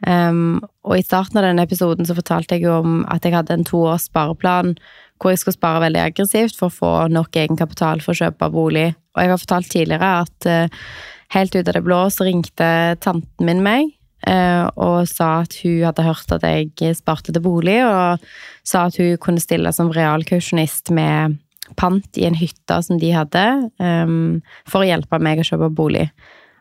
Um, 0.06 0.60
og 0.86 1.00
i 1.00 1.06
starten 1.06 1.40
av 1.40 1.48
denne 1.48 1.64
episoden 1.66 2.06
så 2.06 2.16
fortalte 2.18 2.58
jeg 2.58 2.68
jo 2.68 2.76
om 2.84 3.00
at 3.10 3.26
jeg 3.26 3.34
hadde 3.34 3.56
en 3.56 3.66
toårs 3.66 4.10
spareplan 4.12 4.76
hvor 5.18 5.34
jeg 5.34 5.42
skulle 5.42 5.58
spare 5.58 5.82
veldig 5.88 6.04
aggressivt 6.04 6.58
for 6.60 6.70
å 6.70 6.76
få 6.76 6.92
nok 7.10 7.40
egenkapital 7.40 8.04
for 8.06 8.14
å 8.14 8.20
kjøpe 8.20 8.52
bolig. 8.54 8.92
Og 9.16 9.24
jeg 9.24 9.32
har 9.34 9.42
fortalt 9.42 9.72
tidligere 9.74 10.12
at 10.26 10.50
uh, 10.52 10.90
helt 11.34 11.56
ut 11.56 11.64
av 11.64 11.74
det 11.74 11.86
blå 11.88 12.04
så 12.14 12.28
ringte 12.28 12.70
tanten 13.02 13.48
min 13.48 13.64
meg 13.66 13.90
uh, 14.28 14.70
og 14.76 15.10
sa 15.10 15.42
at 15.48 15.58
hun 15.64 15.88
hadde 15.88 16.06
hørt 16.06 16.38
at 16.38 16.46
jeg 16.46 17.00
sparte 17.00 17.34
til 17.34 17.44
bolig, 17.44 17.80
og 17.88 18.24
sa 18.68 18.86
at 18.88 19.00
hun 19.02 19.18
kunne 19.24 19.42
stille 19.42 19.74
som 19.74 19.90
realkausjonist 19.96 20.94
med 20.94 21.40
pant 21.80 22.20
i 22.20 22.26
en 22.28 22.38
hytte 22.38 22.80
som 22.86 23.00
de 23.02 23.12
hadde, 23.16 23.46
um, 23.82 24.40
for 24.70 24.84
å 24.84 24.90
hjelpe 24.90 25.20
meg 25.24 25.42
å 25.42 25.48
kjøpe 25.48 25.72
bolig. 25.76 26.08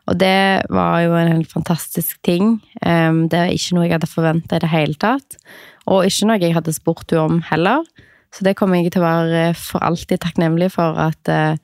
Og 0.07 0.15
det 0.21 0.63
var 0.71 1.01
jo 1.03 1.15
en 1.19 1.33
helt 1.33 1.51
fantastisk 1.51 2.19
ting. 2.23 2.57
Um, 2.79 3.25
det 3.31 3.39
er 3.39 3.55
ikke 3.55 3.75
noe 3.75 3.87
jeg 3.87 3.97
hadde 3.97 4.11
forventa 4.11 4.57
i 4.57 4.63
det 4.63 4.71
hele 4.71 4.95
tatt. 4.99 5.39
Og 5.87 6.07
ikke 6.07 6.29
noe 6.29 6.39
jeg 6.39 6.55
hadde 6.55 6.75
spurt 6.75 7.11
henne 7.11 7.25
om 7.27 7.41
heller. 7.49 7.83
Så 8.35 8.45
det 8.47 8.55
kommer 8.59 8.79
jeg 8.79 8.93
til 8.95 9.03
å 9.03 9.07
være 9.07 9.43
for 9.59 9.83
alltid 9.83 10.21
takknemlig 10.23 10.71
for 10.75 10.99
at, 10.99 11.31
uh, 11.31 11.59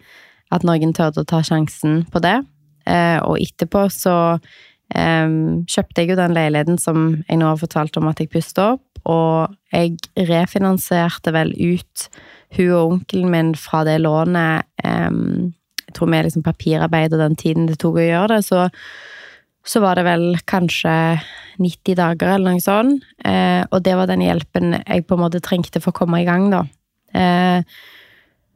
at 0.52 0.68
noen 0.68 0.96
turte 0.96 1.24
å 1.24 1.30
ta 1.30 1.44
sjansen 1.46 2.04
på 2.12 2.24
det. 2.24 2.42
Uh, 2.84 3.20
og 3.24 3.40
etterpå 3.40 3.86
så 3.94 4.16
um, 4.36 5.64
kjøpte 5.70 6.04
jeg 6.04 6.12
jo 6.12 6.20
den 6.20 6.36
leiligheten 6.36 6.80
som 6.82 7.06
jeg 7.30 7.40
nå 7.40 7.48
har 7.48 7.62
fortalt 7.62 7.96
om 8.00 8.10
at 8.12 8.20
jeg 8.20 8.32
puster 8.34 8.76
opp, 8.76 8.86
og 9.08 9.56
jeg 9.74 9.98
refinansierte 10.30 11.34
vel 11.36 11.52
ut 11.56 12.08
hun 12.58 12.72
og 12.72 12.96
onkelen 12.98 13.32
min 13.34 13.54
fra 13.60 13.84
det 13.88 14.00
lånet 14.04 14.68
um, 14.86 15.54
jeg 15.84 15.98
tror 15.98 16.10
med 16.10 16.26
liksom 16.26 16.46
papirarbeid 16.46 17.14
og 17.14 17.22
den 17.22 17.36
tiden 17.38 17.68
det 17.70 17.80
tok 17.82 18.00
å 18.00 18.06
gjøre 18.06 18.38
det, 18.38 18.46
så, 18.48 18.66
så 19.68 19.82
var 19.84 20.00
det 20.00 20.08
vel 20.08 20.30
kanskje 20.50 20.94
90 21.62 22.00
dager 22.00 22.34
eller 22.34 22.56
noe 22.56 22.64
sånt. 22.64 23.04
Uh, 23.22 23.62
og 23.70 23.84
det 23.86 23.94
var 24.00 24.10
den 24.10 24.24
hjelpen 24.26 24.80
jeg 24.80 25.06
på 25.06 25.18
en 25.18 25.26
måte 25.26 25.44
trengte 25.44 25.84
for 25.84 25.94
å 25.94 26.00
komme 26.02 26.24
i 26.24 26.26
gang, 26.26 26.50
da. 26.54 26.64
Uh, 27.14 27.62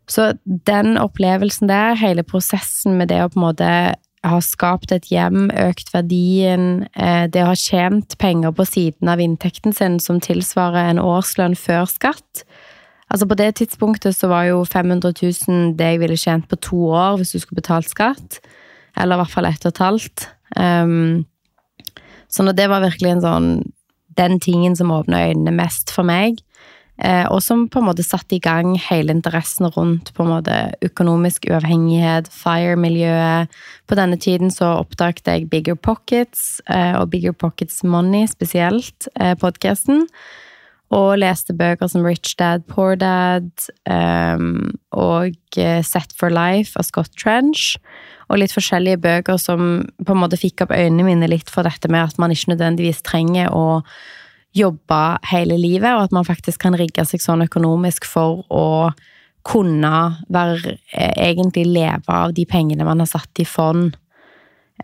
så 0.07 0.31
den 0.45 0.95
opplevelsen 0.97 1.69
der, 1.69 1.97
hele 1.99 2.23
prosessen 2.23 2.95
med 2.97 3.11
det 3.11 3.19
å 3.21 3.29
på 3.29 3.41
en 3.41 3.45
måte 3.49 3.71
ha 4.27 4.39
skapt 4.43 4.91
et 4.95 5.09
hjem, 5.11 5.49
økt 5.51 5.91
verdien, 5.93 6.87
eh, 6.95 7.27
det 7.31 7.43
å 7.43 7.51
ha 7.51 7.57
tjent 7.59 8.17
penger 8.19 8.55
på 8.55 8.65
siden 8.67 9.11
av 9.11 9.21
inntekten 9.23 9.75
sin 9.75 9.99
som 10.03 10.21
tilsvarer 10.23 10.89
en 10.89 11.03
årslønn 11.03 11.55
før 11.59 11.85
skatt, 11.91 12.43
Altså 13.07 13.27
På 13.27 13.37
det 13.39 13.55
tidspunktet 13.55 14.15
så 14.15 14.27
var 14.27 14.49
jo 14.49 14.63
500 14.65 15.13
000 15.47 15.75
det 15.79 15.93
jeg 15.93 15.99
ville 15.99 16.17
tjent 16.19 16.47
på 16.49 16.59
to 16.59 16.89
år 16.91 17.17
hvis 17.17 17.31
du 17.31 17.39
skulle 17.39 17.61
betalt 17.61 17.89
skatt. 17.89 18.41
Eller 18.97 19.15
i 19.15 19.21
hvert 19.21 19.33
fall 19.33 19.47
ett 19.47 19.65
og 19.65 19.71
et 19.71 19.83
halvt. 19.83 20.27
Um, 20.57 21.25
så 22.27 22.43
det 22.51 22.67
var 22.69 22.83
virkelig 22.83 23.11
en 23.11 23.23
sånn 23.23 23.49
Den 24.17 24.39
tingen 24.41 24.73
som 24.75 24.89
åpna 24.89 25.27
øynene 25.29 25.51
mest 25.53 25.91
for 25.93 26.07
meg. 26.07 26.39
Eh, 26.97 27.27
og 27.29 27.43
som 27.45 27.67
på 27.69 27.77
en 27.77 27.85
måte 27.85 28.01
satte 28.01 28.33
i 28.33 28.41
gang 28.41 28.71
hele 28.81 29.13
interessen 29.13 29.69
rundt 29.75 30.09
på 30.15 30.23
en 30.23 30.31
måte 30.31 30.55
økonomisk 30.81 31.45
uavhengighet, 31.51 32.31
FIRE-miljøet. 32.33 33.53
På 33.85 33.97
denne 33.99 34.17
tiden 34.17 34.49
så 34.53 34.71
oppdaget 34.79 35.29
jeg 35.29 35.45
Bigger 35.51 35.77
Pockets, 35.77 36.63
eh, 36.65 36.97
og 36.97 37.11
Bigger 37.13 37.37
Pockets 37.37 37.83
Money 37.83 38.25
spesielt, 38.25 39.07
eh, 39.15 39.35
podkasten. 39.37 40.07
Og 40.95 41.17
leste 41.19 41.51
bøker 41.57 41.89
som 41.91 42.05
Rich 42.05 42.37
Dad, 42.39 42.63
Poor 42.69 42.95
Dad 42.95 43.49
um, 43.91 44.69
og 44.95 45.35
eh, 45.59 45.81
Set 45.83 46.13
for 46.15 46.31
Life 46.31 46.79
av 46.79 46.87
Scott 46.87 47.11
Trench. 47.19 47.75
Og 48.31 48.39
litt 48.39 48.55
forskjellige 48.55 49.01
bøker 49.03 49.39
som 49.41 49.83
på 49.99 50.15
en 50.15 50.21
måte 50.21 50.39
fikk 50.39 50.63
opp 50.63 50.71
øynene 50.75 51.09
mine 51.09 51.27
litt 51.31 51.51
for 51.51 51.67
dette 51.67 51.91
med 51.91 52.05
at 52.05 52.21
man 52.21 52.31
ikke 52.31 52.53
nødvendigvis 52.53 53.03
trenger 53.03 53.51
å 53.51 53.83
jobbe 54.55 55.01
hele 55.29 55.57
livet, 55.59 55.91
og 55.91 56.07
at 56.07 56.15
man 56.15 56.25
faktisk 56.25 56.63
kan 56.63 56.75
rigge 56.79 57.03
seg 57.05 57.21
sånn 57.21 57.43
økonomisk 57.45 58.07
for 58.07 58.45
å 58.47 58.67
kunne 59.47 59.93
være, 60.33 60.77
eh, 60.91 61.13
egentlig 61.29 61.67
leve 61.67 62.09
av 62.11 62.33
de 62.33 62.45
pengene 62.45 62.85
man 62.87 62.99
har 62.99 63.11
satt 63.11 63.39
i 63.39 63.45
fond. 63.45 63.95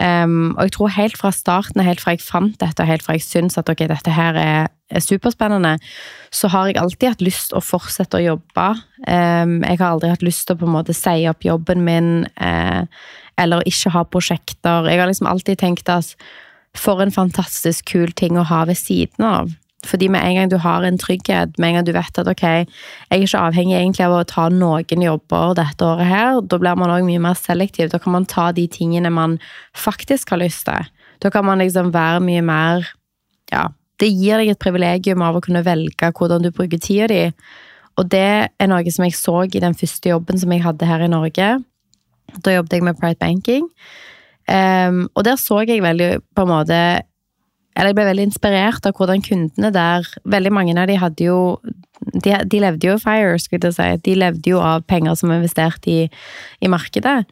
Um, 0.02 0.56
og 0.58 0.66
jeg 0.66 0.74
tror 0.74 0.94
helt 0.96 1.18
fra 1.20 1.30
starten, 1.36 1.84
helt 1.86 2.02
fra 2.02 2.16
jeg 2.16 2.24
fant 2.26 2.56
dette, 2.62 2.82
og 2.82 2.90
helt 2.90 3.06
fra 3.06 3.14
jeg 3.14 3.26
syns 3.28 3.60
at 3.62 3.70
okay, 3.70 3.90
dette 3.92 4.14
her 4.14 4.40
er 4.40 4.72
er 4.94 5.02
superspennende, 5.02 5.78
så 6.34 6.50
har 6.54 6.70
jeg 6.70 6.78
alltid 6.82 7.14
hatt 7.14 7.26
lyst 7.26 7.54
å 7.56 7.62
fortsette 7.64 8.20
å 8.20 8.24
jobbe. 8.24 8.68
Jeg 9.08 9.80
har 9.80 9.88
aldri 9.90 10.12
hatt 10.12 10.26
lyst 10.26 10.48
til 10.48 10.58
å 10.58 10.62
på 10.62 10.70
en 10.70 10.76
måte 10.76 10.96
si 10.98 11.26
opp 11.30 11.46
jobben 11.46 11.84
min, 11.86 12.12
uh, 12.38 12.86
eller 13.42 13.66
ikke 13.70 13.94
ha 13.96 14.04
prosjekter. 14.06 14.90
Jeg 14.90 15.02
har 15.02 15.10
liksom 15.10 15.30
alltid 15.30 15.62
tenkt 15.64 15.90
at 15.90 16.14
for 16.78 17.02
en 17.04 17.14
fantastisk 17.14 17.92
kul 17.94 18.14
ting 18.18 18.38
å 18.38 18.48
ha 18.50 18.64
ved 18.70 18.80
siden 18.80 19.26
av. 19.28 19.54
Fordi 19.84 20.08
med 20.08 20.24
en 20.24 20.38
gang 20.38 20.52
du 20.52 20.58
har 20.64 20.86
en 20.88 20.98
trygghet, 20.98 21.58
med 21.60 21.70
en 21.70 21.76
gang 21.76 21.88
du 21.88 21.92
vet 21.96 22.20
at 22.20 22.30
ok, 22.32 22.44
jeg 22.44 22.68
er 23.12 23.24
ikke 23.26 23.44
avhengig 23.50 23.76
egentlig 23.76 24.06
av 24.06 24.16
å 24.16 24.24
ta 24.28 24.48
noen 24.54 25.04
jobber 25.04 25.58
dette 25.60 25.86
året 25.86 26.08
her, 26.08 26.40
da 26.42 26.60
blir 26.62 26.80
man 26.80 26.94
òg 26.94 27.04
mye 27.08 27.22
mer 27.24 27.36
selektiv. 27.40 27.92
Da 27.92 28.00
kan 28.00 28.16
man 28.16 28.28
ta 28.30 28.52
de 28.56 28.68
tingene 28.72 29.12
man 29.12 29.38
faktisk 29.76 30.32
har 30.32 30.40
lyst 30.40 30.66
til. 30.70 30.88
Da 31.20 31.32
kan 31.34 31.46
man 31.46 31.60
liksom 31.60 31.92
være 31.94 32.24
mye 32.24 32.44
mer 32.46 32.88
ja, 33.52 33.68
det 34.02 34.10
gir 34.10 34.40
deg 34.42 34.54
et 34.54 34.62
privilegium 34.62 35.22
av 35.24 35.38
å 35.38 35.44
kunne 35.44 35.64
velge 35.66 36.10
hvordan 36.18 36.44
du 36.44 36.52
bruker 36.56 36.82
tida 36.82 37.10
di. 37.12 37.22
Og 38.00 38.10
det 38.10 38.50
er 38.50 38.70
noe 38.70 38.94
som 38.94 39.06
jeg 39.06 39.16
så 39.18 39.44
i 39.46 39.62
den 39.62 39.76
første 39.78 40.10
jobben 40.10 40.40
som 40.42 40.54
jeg 40.54 40.64
hadde 40.64 40.90
her 40.90 41.04
i 41.06 41.12
Norge. 41.12 41.50
Da 42.42 42.56
jobbet 42.56 42.80
jeg 42.80 42.86
med 42.88 42.98
Pride 42.98 43.20
Banking. 43.22 43.68
Um, 44.50 45.06
og 45.14 45.24
der 45.28 45.38
så 45.40 45.62
jeg 45.64 45.84
veldig 45.84 46.18
på 46.36 46.44
en 46.44 46.52
måte 46.52 46.80
Eller 47.74 47.92
jeg 47.92 47.98
ble 47.98 48.10
veldig 48.10 48.28
inspirert 48.30 48.86
av 48.86 48.98
hvordan 48.98 49.24
kundene 49.26 49.72
der 49.74 50.06
Veldig 50.30 50.52
mange 50.54 50.76
av 50.78 50.90
de 50.90 51.00
hadde 51.02 51.26
jo 51.26 51.40
De, 52.14 52.36
de 52.46 52.60
levde 52.62 52.90
jo 52.90 53.00
fire, 53.02 53.38
skulle 53.40 53.72
jeg 53.72 53.78
si. 53.78 53.90
De 54.06 54.16
levde 54.20 54.52
jo 54.52 54.60
av 54.62 54.84
penger 54.86 55.16
som 55.16 55.32
var 55.32 55.40
investert 55.40 55.88
i, 55.88 56.10
i 56.62 56.70
markedet. 56.70 57.24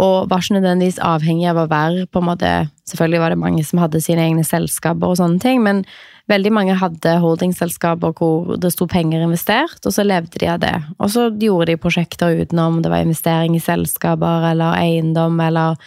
Og 0.00 0.30
var 0.30 0.42
ikke 0.42 0.56
nødvendigvis 0.56 1.00
avhengig 1.04 1.48
av 1.50 1.60
å 1.60 1.68
være 1.70 2.06
på 2.10 2.22
en 2.22 2.30
måte 2.30 2.52
Selvfølgelig 2.90 3.20
var 3.22 3.30
det 3.30 3.38
mange 3.38 3.62
som 3.62 3.78
hadde 3.78 4.00
sine 4.02 4.24
egne 4.26 4.42
selskaper 4.42 5.12
og 5.12 5.20
sånne 5.20 5.38
ting, 5.38 5.60
men 5.62 5.84
veldig 6.26 6.50
mange 6.50 6.74
hadde 6.80 7.12
holdingselskaper 7.22 8.16
hvor 8.18 8.56
det 8.58 8.72
sto 8.74 8.88
penger 8.90 9.22
investert, 9.22 9.78
og 9.86 9.94
så 9.94 10.02
levde 10.02 10.40
de 10.42 10.48
av 10.50 10.58
det. 10.62 10.72
Og 10.98 11.12
så 11.14 11.28
gjorde 11.30 11.68
de 11.70 11.78
prosjekter 11.78 12.34
utenom, 12.40 12.80
det 12.82 12.90
var 12.90 13.04
investering 13.04 13.54
i 13.54 13.62
selskaper 13.62 14.48
eller 14.50 14.74
eiendom 14.80 15.38
eller 15.44 15.78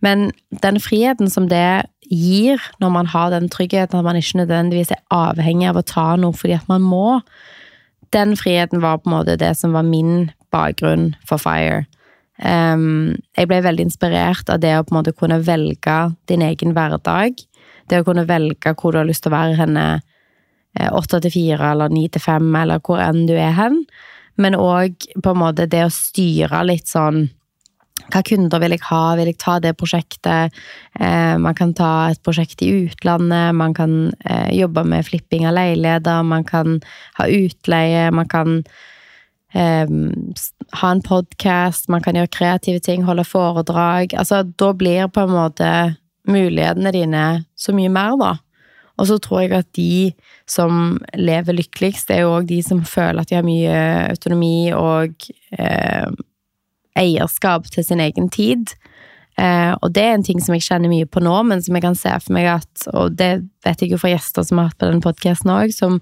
Men 0.00 0.32
den 0.62 0.80
friheten 0.80 1.28
som 1.30 1.46
det 1.48 1.84
gir 2.10 2.60
når 2.82 2.92
man 2.94 3.08
har 3.12 3.30
den 3.30 3.48
tryggheten 3.52 3.98
at 3.98 4.06
man 4.06 4.18
ikke 4.18 4.42
nødvendigvis 4.42 4.92
er 4.94 5.02
avhengig 5.14 5.70
av 5.70 5.78
å 5.80 5.86
ta 5.86 6.08
noe 6.18 6.36
fordi 6.36 6.56
at 6.58 6.68
man 6.70 6.82
må, 6.82 7.20
den 8.14 8.34
friheten 8.38 8.82
var 8.82 8.98
på 9.00 9.10
en 9.10 9.16
måte 9.20 9.38
det 9.38 9.54
som 9.58 9.76
var 9.76 9.86
min 9.86 10.30
bakgrunn 10.50 11.12
for 11.26 11.38
FIRE. 11.38 11.84
Um, 12.40 13.18
jeg 13.36 13.50
ble 13.50 13.60
veldig 13.62 13.84
inspirert 13.84 14.48
av 14.50 14.62
det 14.62 14.72
å 14.74 14.84
på 14.84 14.94
en 14.94 15.00
måte 15.02 15.14
kunne 15.14 15.42
velge 15.44 15.98
din 16.30 16.42
egen 16.42 16.74
hverdag. 16.74 17.36
Det 17.90 18.00
å 18.00 18.06
kunne 18.06 18.26
velge 18.28 18.72
hvor 18.74 18.94
du 18.94 19.00
har 19.02 19.08
lyst 19.08 19.26
til 19.26 19.32
å 19.32 19.36
være 19.36 19.58
henne. 19.60 19.84
Eh, 20.78 20.88
åtte 20.94 21.18
til 21.22 21.34
fire 21.34 21.72
eller 21.72 21.90
ni 21.90 22.06
til 22.08 22.22
fem, 22.22 22.46
eller 22.56 22.80
hvor 22.86 23.02
enn 23.02 23.24
du 23.28 23.34
er 23.34 23.52
hen. 23.58 23.82
Men 24.40 24.56
òg 24.56 25.08
på 25.20 25.34
en 25.34 25.40
måte 25.42 25.68
det 25.68 25.82
å 25.84 25.92
styre 25.92 26.62
litt 26.66 26.88
sånn 26.88 27.28
hva 28.08 28.22
kunder 28.26 28.62
vil 28.62 28.74
jeg 28.74 28.84
ha? 28.88 29.02
Vil 29.18 29.30
jeg 29.30 29.38
ta 29.42 29.58
det 29.62 29.74
prosjektet? 29.80 30.56
Eh, 30.98 31.34
man 31.42 31.56
kan 31.58 31.74
ta 31.76 32.10
et 32.10 32.22
prosjekt 32.26 32.62
i 32.64 32.70
utlandet, 32.86 33.54
man 33.56 33.74
kan 33.76 34.12
eh, 34.24 34.50
jobbe 34.56 34.84
med 34.88 35.06
flipping 35.06 35.46
av 35.48 35.56
leiligheter, 35.58 36.22
man 36.26 36.46
kan 36.48 36.80
ha 37.18 37.28
utleie, 37.30 38.08
man 38.14 38.28
kan 38.30 38.60
eh, 39.54 39.86
ha 40.82 40.92
en 40.92 41.02
podkast, 41.06 41.90
man 41.92 42.04
kan 42.04 42.18
gjøre 42.18 42.34
kreative 42.36 42.82
ting, 42.84 43.06
holde 43.06 43.26
foredrag. 43.28 44.14
Altså, 44.14 44.42
da 44.44 44.72
blir 44.72 45.10
på 45.12 45.26
en 45.26 45.34
måte 45.34 45.72
mulighetene 46.30 46.94
dine 46.94 47.26
så 47.58 47.74
mye 47.76 47.90
mer, 47.92 48.16
da. 48.20 48.36
Og 49.00 49.08
så 49.08 49.16
tror 49.22 49.46
jeg 49.46 49.54
at 49.56 49.68
de 49.76 50.12
som 50.50 50.98
lever 51.16 51.56
lykkeligst, 51.56 52.10
det 52.10 52.18
er 52.18 52.26
jo 52.26 52.34
òg 52.36 52.50
de 52.50 52.58
som 52.64 52.82
føler 52.84 53.22
at 53.22 53.30
de 53.30 53.38
har 53.38 53.46
mye 53.46 53.76
autonomi 54.10 54.72
og 54.76 55.30
eh, 55.56 56.10
eierskap 56.98 57.68
til 57.70 57.86
sin 57.86 58.00
egen 58.02 58.28
tid. 58.32 58.74
Eh, 59.40 59.72
og 59.80 59.92
det 59.94 60.04
er 60.04 60.14
en 60.16 60.26
ting 60.26 60.40
som 60.42 60.54
jeg 60.56 60.66
kjenner 60.66 60.90
mye 60.92 61.08
på 61.08 61.22
nå, 61.24 61.34
men 61.48 61.62
som 61.64 61.76
jeg 61.76 61.84
kan 61.84 61.96
se 61.96 62.12
for 62.20 62.34
meg 62.36 62.48
at 62.58 62.86
Og 62.92 63.14
det 63.16 63.30
vet 63.64 63.82
jeg 63.82 63.94
jo 63.94 64.00
fra 64.00 64.10
gjester 64.12 64.44
som 64.44 64.58
har 64.60 64.70
hatt 64.70 64.80
på 64.80 64.88
denne 64.88 65.04
podkasten 65.04 65.52
òg, 65.54 65.72
som, 65.72 66.00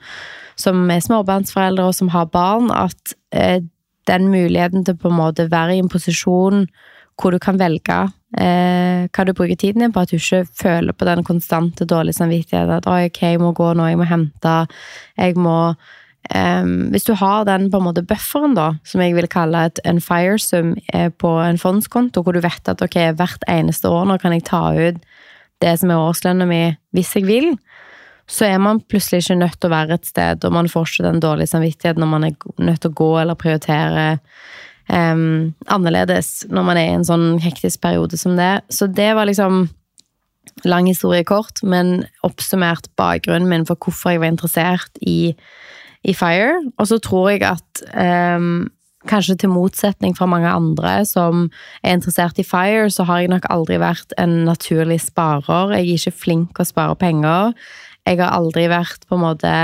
som, 0.58 0.86
er 0.90 1.04
småbarnsforeldre 1.04 1.90
og 1.90 1.94
som 1.94 2.10
har 2.14 2.30
barn, 2.32 2.72
at 2.74 3.14
eh, 3.36 3.60
den 4.08 4.30
muligheten 4.32 4.86
til 4.86 4.96
på 4.96 5.10
en 5.10 5.20
måte 5.20 5.50
være 5.52 5.76
i 5.76 5.82
en 5.82 5.92
posisjon 5.92 6.66
hvor 7.18 7.34
du 7.34 7.40
kan 7.42 7.58
velge 7.58 7.98
eh, 8.38 9.06
hva 9.10 9.24
du 9.26 9.34
bruker 9.34 9.58
tiden 9.58 9.82
din 9.82 9.92
på, 9.92 10.02
at 10.02 10.10
du 10.10 10.18
ikke 10.18 10.46
føler 10.62 10.94
på 10.94 11.06
den 11.08 11.24
konstante 11.26 11.84
dårlige 11.84 12.18
samvittigheten. 12.20 12.78
At 12.78 12.86
'ok, 12.86 13.22
jeg 13.22 13.40
må 13.42 13.52
gå 13.52 13.72
nå, 13.74 13.86
jeg 13.86 13.98
må 13.98 14.06
hente', 14.06 14.66
jeg 15.18 15.36
må 15.36 15.74
Um, 16.28 16.90
hvis 16.92 17.06
du 17.06 17.14
har 17.16 17.46
den 17.48 17.70
på 17.72 17.78
en 17.78 17.86
måte 17.86 18.04
bufferen, 18.04 18.52
da, 18.58 18.74
som 18.84 19.00
jeg 19.00 19.14
vil 19.16 19.30
kalle 19.32 19.62
et, 19.70 19.78
en 19.88 20.00
firesum 20.02 20.74
eh, 20.92 21.08
på 21.08 21.30
en 21.40 21.60
fondskonto, 21.60 22.20
hvor 22.20 22.36
du 22.36 22.42
vet 22.44 22.68
at 22.68 22.82
ok, 22.84 22.98
hvert 23.16 23.46
eneste 23.48 23.88
år 23.88 24.04
nå 24.10 24.18
kan 24.20 24.34
jeg 24.36 24.44
ta 24.50 24.60
ut 24.76 25.00
det 25.64 25.72
som 25.80 25.90
er 25.90 26.02
årslønna 26.02 26.46
mi, 26.46 26.62
hvis 26.94 27.14
jeg 27.16 27.26
vil, 27.26 27.48
så 28.28 28.44
er 28.44 28.60
man 28.60 28.82
plutselig 28.84 29.24
ikke 29.24 29.38
nødt 29.40 29.56
til 29.56 29.70
å 29.70 29.72
være 29.72 29.96
et 29.96 30.10
sted, 30.10 30.44
og 30.44 30.54
man 30.54 30.68
får 30.68 30.90
ikke 30.90 31.06
den 31.06 31.22
dårlige 31.24 31.52
samvittigheten 31.54 32.04
når 32.04 32.12
man 32.12 32.28
er 32.28 32.36
nødt 32.60 32.82
til 32.84 32.92
å 32.92 32.98
gå 33.00 33.08
eller 33.22 33.38
prioritere 33.40 34.04
um, 34.92 35.54
annerledes 35.72 36.44
når 36.52 36.68
man 36.68 36.80
er 36.80 36.90
i 36.90 36.98
en 36.98 37.08
sånn 37.08 37.26
hektisk 37.42 37.80
periode 37.84 38.20
som 38.20 38.36
det. 38.38 38.52
Så 38.68 38.90
det 38.92 39.14
var 39.16 39.30
liksom 39.30 39.66
lang 40.68 40.88
historie 40.90 41.24
kort, 41.24 41.62
men 41.62 42.02
oppsummert 42.26 42.90
bakgrunnen 43.00 43.48
min 43.48 43.66
for 43.68 43.80
hvorfor 43.80 44.14
jeg 44.14 44.22
var 44.22 44.32
interessert 44.32 45.00
i, 45.00 45.32
i 46.06 46.14
FIRE. 46.14 46.60
Og 46.78 46.90
så 46.90 46.98
tror 47.02 47.30
jeg 47.32 47.44
at 47.48 47.82
um, 48.38 48.68
kanskje 49.08 49.38
til 49.42 49.52
motsetning 49.52 50.16
fra 50.16 50.28
mange 50.30 50.50
andre 50.50 51.00
som 51.08 51.48
er 51.82 51.96
interessert 51.96 52.38
i 52.38 52.46
FIRE, 52.46 52.88
så 52.92 53.06
har 53.08 53.22
jeg 53.22 53.32
nok 53.32 53.48
aldri 53.50 53.80
vært 53.82 54.14
en 54.18 54.44
naturlig 54.48 55.00
sparer. 55.06 55.76
Jeg 55.76 55.84
er 55.84 55.92
ikke 55.96 56.18
flink 56.24 56.60
å 56.60 56.68
spare 56.68 56.98
penger. 56.98 57.54
Jeg 58.08 58.20
har 58.22 58.34
aldri 58.34 58.68
vært 58.70 59.06
på 59.08 59.18
en 59.18 59.26
måte 59.26 59.54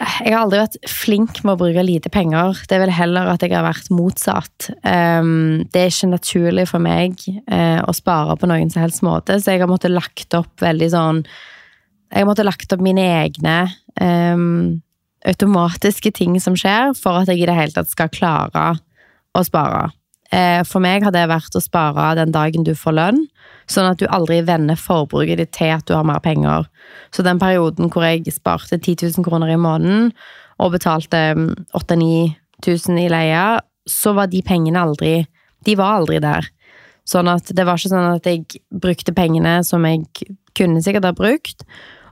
jeg 0.00 0.32
har 0.32 0.44
aldri 0.46 0.60
vært 0.62 0.76
flink 0.88 1.42
med 1.44 1.52
å 1.52 1.60
bruke 1.60 1.82
lite 1.84 2.08
penger. 2.12 2.62
Det 2.68 2.76
er 2.76 2.84
vel 2.86 2.92
heller 2.94 3.28
at 3.28 3.42
jeg 3.44 3.52
har 3.52 3.66
vært 3.66 3.90
motsatt. 3.92 4.70
Um, 4.80 5.66
det 5.74 5.82
er 5.82 5.92
ikke 5.92 6.12
naturlig 6.14 6.66
for 6.70 6.80
meg 6.80 7.20
uh, 7.50 7.82
å 7.84 7.92
spare 7.96 8.38
på 8.40 8.48
noen 8.48 8.72
som 8.72 8.84
helst 8.84 9.04
måte, 9.04 9.36
så 9.36 9.52
jeg 9.52 9.64
har 9.64 9.68
måttet 9.68 9.92
lagt 9.92 10.36
opp 10.38 10.62
veldig 10.62 10.88
sånn 10.94 11.20
Jeg 12.10 12.26
måtte 12.26 12.46
lagt 12.46 12.72
opp 12.74 12.82
mine 12.82 13.04
egne 13.22 13.56
um, 14.00 14.80
automatiske 15.28 16.12
ting 16.16 16.36
som 16.42 16.56
skjer, 16.58 16.94
for 16.98 17.20
at 17.20 17.30
jeg 17.30 17.42
i 17.42 17.48
det 17.48 17.56
hele 17.56 17.74
tatt 17.74 17.90
skal 17.90 18.10
klare 18.12 18.72
å 19.36 19.44
spare. 19.46 19.88
Uh, 20.30 20.62
for 20.66 20.82
meg 20.82 21.04
har 21.06 21.14
det 21.14 21.26
vært 21.30 21.54
å 21.58 21.62
spare 21.62 22.12
den 22.18 22.34
dagen 22.34 22.66
du 22.66 22.72
får 22.78 22.96
lønn. 22.98 23.24
Sånn 23.70 23.86
at 23.86 24.00
du 24.02 24.08
aldri 24.10 24.40
vender 24.46 24.78
forbruket 24.78 25.38
ditt 25.38 25.54
til 25.54 25.74
at 25.76 25.86
du 25.86 25.94
har 25.94 26.06
mer 26.06 26.22
penger. 26.22 26.66
Så 27.14 27.22
den 27.26 27.38
perioden 27.38 27.90
hvor 27.92 28.06
jeg 28.06 28.34
sparte 28.34 28.78
10 28.78 29.10
000 29.14 29.26
kroner 29.26 29.52
i 29.52 29.58
måneden 29.60 30.10
og 30.60 30.74
betalte 30.74 31.34
8000-9000 31.78 32.34
mm, 32.66 33.02
i 33.04 33.10
leie, 33.12 33.44
så 33.88 34.14
var 34.18 34.30
de 34.30 34.42
pengene 34.44 34.82
aldri 34.82 35.14
De 35.64 35.74
var 35.76 35.98
aldri 36.00 36.18
der. 36.24 36.46
Sånn 37.04 37.28
at 37.28 37.50
det 37.52 37.66
var 37.68 37.76
ikke 37.76 37.90
sånn 37.92 38.14
at 38.14 38.26
jeg 38.28 38.62
brukte 38.72 39.12
pengene 39.16 39.58
som 39.66 39.84
jeg 39.84 40.06
kunne 40.56 40.80
sikkert 40.84 41.08
ha 41.10 41.12
brukt. 41.16 41.66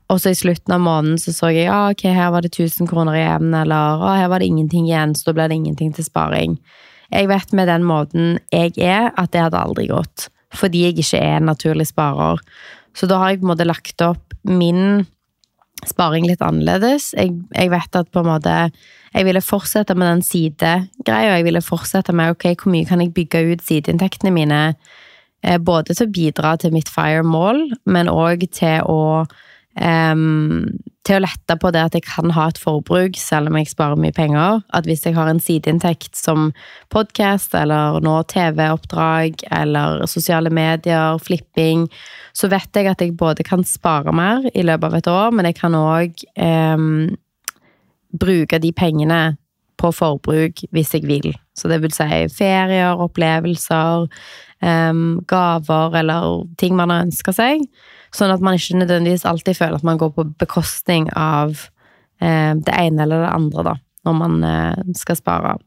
Og 0.09 0.21
så 0.23 0.33
i 0.33 0.39
slutten 0.39 0.73
av 0.73 0.81
måneden 0.81 1.19
så 1.21 1.35
så 1.37 1.51
jeg 1.53 1.67
ja, 1.69 1.91
ok, 1.93 2.07
her 2.17 2.33
var 2.33 2.45
det 2.45 2.55
1000 2.55 2.89
kroner 2.89 3.19
igjen, 3.19 3.53
eller 3.53 4.01
å, 4.01 4.09
her 4.17 4.31
var 4.33 4.41
det 4.41 4.49
ingenting 4.49 4.89
igjen, 4.89 5.13
så 5.17 5.29
da 5.29 5.37
ble 5.37 5.49
det 5.51 5.59
ingenting 5.61 5.93
til 5.97 6.07
sparing. 6.07 6.57
Jeg 7.13 7.29
vet 7.29 7.53
med 7.57 7.69
den 7.69 7.85
måten 7.89 8.39
jeg 8.53 8.73
er, 8.81 9.13
at 9.17 9.33
det 9.33 9.47
hadde 9.47 9.61
aldri 9.61 9.89
gått 9.93 10.31
fordi 10.57 10.87
jeg 10.87 10.99
ikke 11.03 11.19
er 11.21 11.35
en 11.37 11.51
naturlig 11.51 11.85
sparer. 11.91 12.41
Så 12.97 13.05
da 13.05 13.19
har 13.21 13.35
jeg 13.35 13.43
på 13.43 13.45
en 13.45 13.51
måte 13.51 13.67
lagt 13.69 14.01
opp 14.01 14.33
min 14.49 15.05
sparing 15.87 16.27
litt 16.27 16.43
annerledes. 16.43 17.13
Jeg, 17.13 17.35
jeg 17.55 17.71
vet 17.71 17.99
at 18.01 18.09
på 18.15 18.23
en 18.23 18.31
måte 18.31 18.55
jeg 19.13 19.27
ville 19.29 19.43
fortsette 19.45 19.95
med 19.97 20.11
den 20.11 20.25
sidegreia. 20.25 21.37
Jeg 21.37 21.47
ville 21.47 21.65
fortsette 21.65 22.15
med 22.17 22.35
ok, 22.35 22.51
hvor 22.61 22.73
mye 22.75 22.89
kan 22.89 23.03
jeg 23.03 23.15
bygge 23.17 23.45
ut 23.53 23.65
sideinntektene 23.65 24.33
mine. 24.35 24.63
Eh, 25.45 25.59
både 25.61 25.95
til 25.95 26.09
å 26.09 26.13
bidra 26.13 26.57
til 26.61 26.75
mitt 26.75 26.91
FIRE-mål, 26.93 27.63
men 27.87 28.11
òg 28.13 28.49
til 28.57 28.83
å 28.89 29.25
um, 29.81 30.67
til 31.09 31.17
å 31.17 31.25
lette 31.25 31.57
på 31.61 31.71
det 31.73 31.83
at 31.87 31.97
jeg 31.97 32.05
kan 32.05 32.33
ha 32.37 32.49
et 32.51 32.61
forbruk 32.61 33.17
selv 33.19 33.49
om 33.49 33.57
jeg 33.57 33.71
sparer 33.71 34.01
mye 34.01 34.15
penger. 34.15 34.61
At 34.77 34.89
hvis 34.89 35.07
jeg 35.07 35.17
har 35.17 35.31
en 35.31 35.41
sideinntekt 35.41 36.19
som 36.19 36.51
podkast 36.93 37.57
eller 37.57 38.01
nå 38.05 38.19
TV-oppdrag 38.29 39.47
eller 39.61 40.05
sosiale 40.11 40.53
medier, 40.53 41.17
flipping, 41.23 41.87
så 42.37 42.51
vet 42.53 42.77
jeg 42.77 42.91
at 42.91 43.03
jeg 43.03 43.17
både 43.19 43.47
kan 43.47 43.65
spare 43.67 44.13
mer 44.15 44.45
i 44.53 44.67
løpet 44.67 44.91
av 44.91 44.99
et 44.99 45.11
år, 45.15 45.35
men 45.35 45.49
jeg 45.49 45.59
kan 45.63 45.77
òg 45.79 46.25
um, 46.37 47.09
bruke 48.19 48.61
de 48.61 48.73
pengene 48.77 49.23
på 49.79 49.93
forbruk 49.95 50.65
hvis 50.75 50.93
jeg 50.97 51.07
vil. 51.09 51.33
Så 51.57 51.71
det 51.71 51.81
vil 51.83 51.95
si 51.95 52.25
ferier, 52.35 52.99
opplevelser, 53.01 54.09
um, 54.61 55.07
gaver 55.31 55.97
eller 56.03 56.43
ting 56.61 56.77
man 56.77 56.93
har 56.93 57.07
ønska 57.07 57.35
seg. 57.35 57.65
Sånn 58.15 58.33
at 58.33 58.45
man 58.45 58.57
ikke 58.59 58.79
nødvendigvis 58.81 59.27
alltid 59.29 59.59
føler 59.59 59.79
at 59.79 59.87
man 59.87 60.01
går 60.01 60.15
på 60.17 60.25
bekostning 60.41 61.11
av 61.17 61.69
eh, 62.23 62.55
det 62.55 62.75
ene 62.75 63.05
eller 63.05 63.27
det 63.27 63.35
andre, 63.35 63.67
da, 63.73 63.77
når 64.09 64.19
man 64.23 64.41
eh, 64.49 64.97
skal 64.97 65.19
spare. 65.19 65.59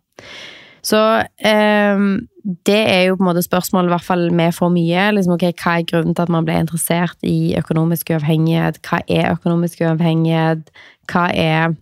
Så 0.82 0.98
eh, 1.46 2.06
det 2.66 2.80
er 2.90 3.04
jo 3.06 3.18
på 3.18 3.24
en 3.24 3.30
måte 3.30 3.46
spørsmålet, 3.46 3.92
i 3.92 3.94
hvert 3.94 4.08
fall 4.08 4.26
med 4.34 4.56
for 4.58 4.74
mye. 4.74 5.12
Liksom, 5.14 5.36
okay, 5.38 5.54
hva 5.62 5.78
er 5.78 5.88
grunnen 5.90 6.18
til 6.18 6.26
at 6.26 6.34
man 6.34 6.48
ble 6.48 6.58
interessert 6.64 7.28
i 7.28 7.54
økonomisk 7.60 8.14
uavhengighet? 8.16 8.82
Hva 8.88 9.04
er 9.06 9.36
økonomisk 9.36 9.86
uavhengighet? 9.86 10.74
Hva 11.12 11.30
er 11.36 11.78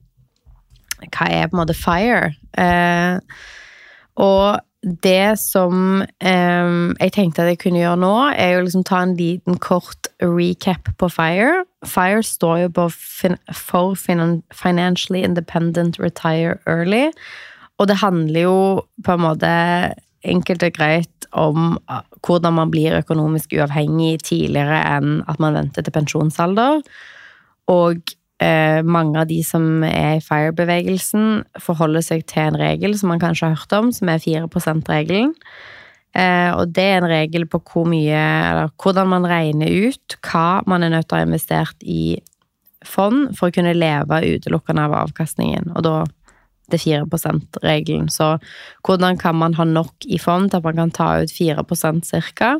Hva 0.99 1.29
er 1.31 1.47
på 1.47 1.55
en 1.55 1.61
måte 1.61 1.77
FIRE? 1.79 2.33
Eh, 2.59 3.45
og 4.19 4.59
det 4.81 5.35
som 5.41 6.03
eh, 6.23 6.69
jeg 6.99 7.11
tenkte 7.15 7.43
at 7.43 7.51
jeg 7.51 7.59
kunne 7.63 7.81
gjøre 7.81 7.99
nå, 7.99 8.13
er 8.31 8.55
jo 8.55 8.63
liksom 8.63 8.85
ta 8.87 9.01
en 9.03 9.15
liten 9.19 9.59
kort 9.59 10.07
recap 10.23 10.87
på 10.99 11.09
FIRE. 11.11 11.65
FIRE 11.87 12.23
står 12.23 12.57
jo 12.63 12.69
på 12.77 12.87
fin 12.95 13.35
for 13.55 13.95
Financially 13.99 15.23
Independent 15.23 15.99
Retire 15.99 16.57
Early. 16.67 17.09
Og 17.79 17.87
det 17.87 17.99
handler 18.03 18.41
jo 18.47 18.59
på 19.03 19.15
en 19.15 19.23
måte 19.23 19.51
enkelt 20.27 20.63
og 20.67 20.75
greit 20.75 21.27
om 21.31 21.77
ah, 21.87 22.03
hvordan 22.25 22.57
man 22.57 22.71
blir 22.71 22.97
økonomisk 22.97 23.53
uavhengig 23.55 24.17
tidligere 24.27 24.81
enn 24.97 25.21
at 25.31 25.39
man 25.39 25.55
venter 25.55 25.85
til 25.85 25.95
pensjonsalder. 25.95 26.81
Og 27.71 28.15
eh, 28.43 28.79
mange 28.83 29.19
av 29.21 29.27
de 29.29 29.39
som 29.45 29.83
er 29.87 30.17
i 30.17 30.23
FIRE-bevegelsen, 30.23 31.43
forholder 31.61 32.05
seg 32.05 32.25
til 32.29 32.49
en 32.49 32.59
regel 32.59 32.95
som 32.99 33.13
man 33.13 33.21
kanskje 33.21 33.49
har 33.49 33.59
hørt 33.59 33.75
om, 33.77 33.91
som 33.95 34.11
er 34.11 34.23
4 34.23 34.47
%-regelen. 34.47 35.35
Eh, 36.17 36.49
og 36.55 36.73
det 36.73 36.85
er 36.85 36.97
en 36.99 37.11
regel 37.11 37.45
på 37.45 37.61
hvor 37.69 37.85
mye, 37.89 38.17
eller 38.17 38.71
hvordan 38.81 39.11
man 39.11 39.27
regner 39.29 39.69
ut 39.69 40.17
hva 40.25 40.63
man 40.65 40.83
er 40.83 40.95
nødt 40.95 41.09
til 41.09 41.17
å 41.17 41.21
ha 41.21 41.27
investert 41.27 41.85
i 41.85 42.17
fond 42.85 43.35
for 43.37 43.49
å 43.49 43.53
kunne 43.53 43.75
leve 43.75 44.23
utelukkende 44.23 44.87
av 44.87 44.95
avkastningen. 45.03 45.73
Og 45.75 45.85
da 45.85 45.97
det 46.69 46.81
4 46.81 47.05
%-regelen. 47.09 48.09
Så 48.09 48.37
hvordan 48.85 49.17
kan 49.17 49.35
man 49.35 49.53
ha 49.53 49.65
nok 49.65 50.05
i 50.05 50.19
fond 50.21 50.49
til 50.49 50.57
at 50.57 50.63
man 50.63 50.75
kan 50.75 50.91
ta 50.91 51.21
ut 51.21 51.31
4% 51.33 52.33
ca. 52.37 52.59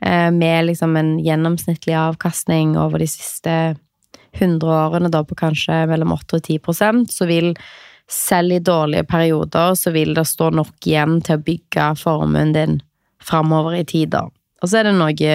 Eh, 0.00 0.30
med 0.30 0.66
liksom 0.66 0.96
en 0.96 1.18
gjennomsnittlig 1.18 1.94
avkastning 1.96 2.76
over 2.76 2.98
de 2.98 3.06
siste 3.08 3.76
100 4.36 4.70
årene 4.70 5.10
da 5.12 5.22
på 5.26 5.36
kanskje 5.38 5.84
mellom 5.90 6.14
8 6.16 6.38
og 6.38 6.48
10% 6.48 7.12
så 7.12 7.28
vil 7.28 7.52
selv 8.10 8.52
i 8.52 8.62
dårlige 8.62 9.06
perioder 9.10 9.74
så 9.74 9.90
vil 9.94 10.14
det 10.14 10.26
stå 10.28 10.52
nok 10.54 10.86
igjen 10.86 11.18
til 11.26 11.38
å 11.38 11.44
bygge 11.46 11.92
formuen 11.98 12.52
din 12.54 12.80
framover 13.26 13.80
i 13.80 13.84
tid, 13.84 14.12
da. 14.14 14.26
Og 14.62 14.70
så 14.70 14.80
er 14.80 14.88
det 14.88 14.96
noe 14.96 15.30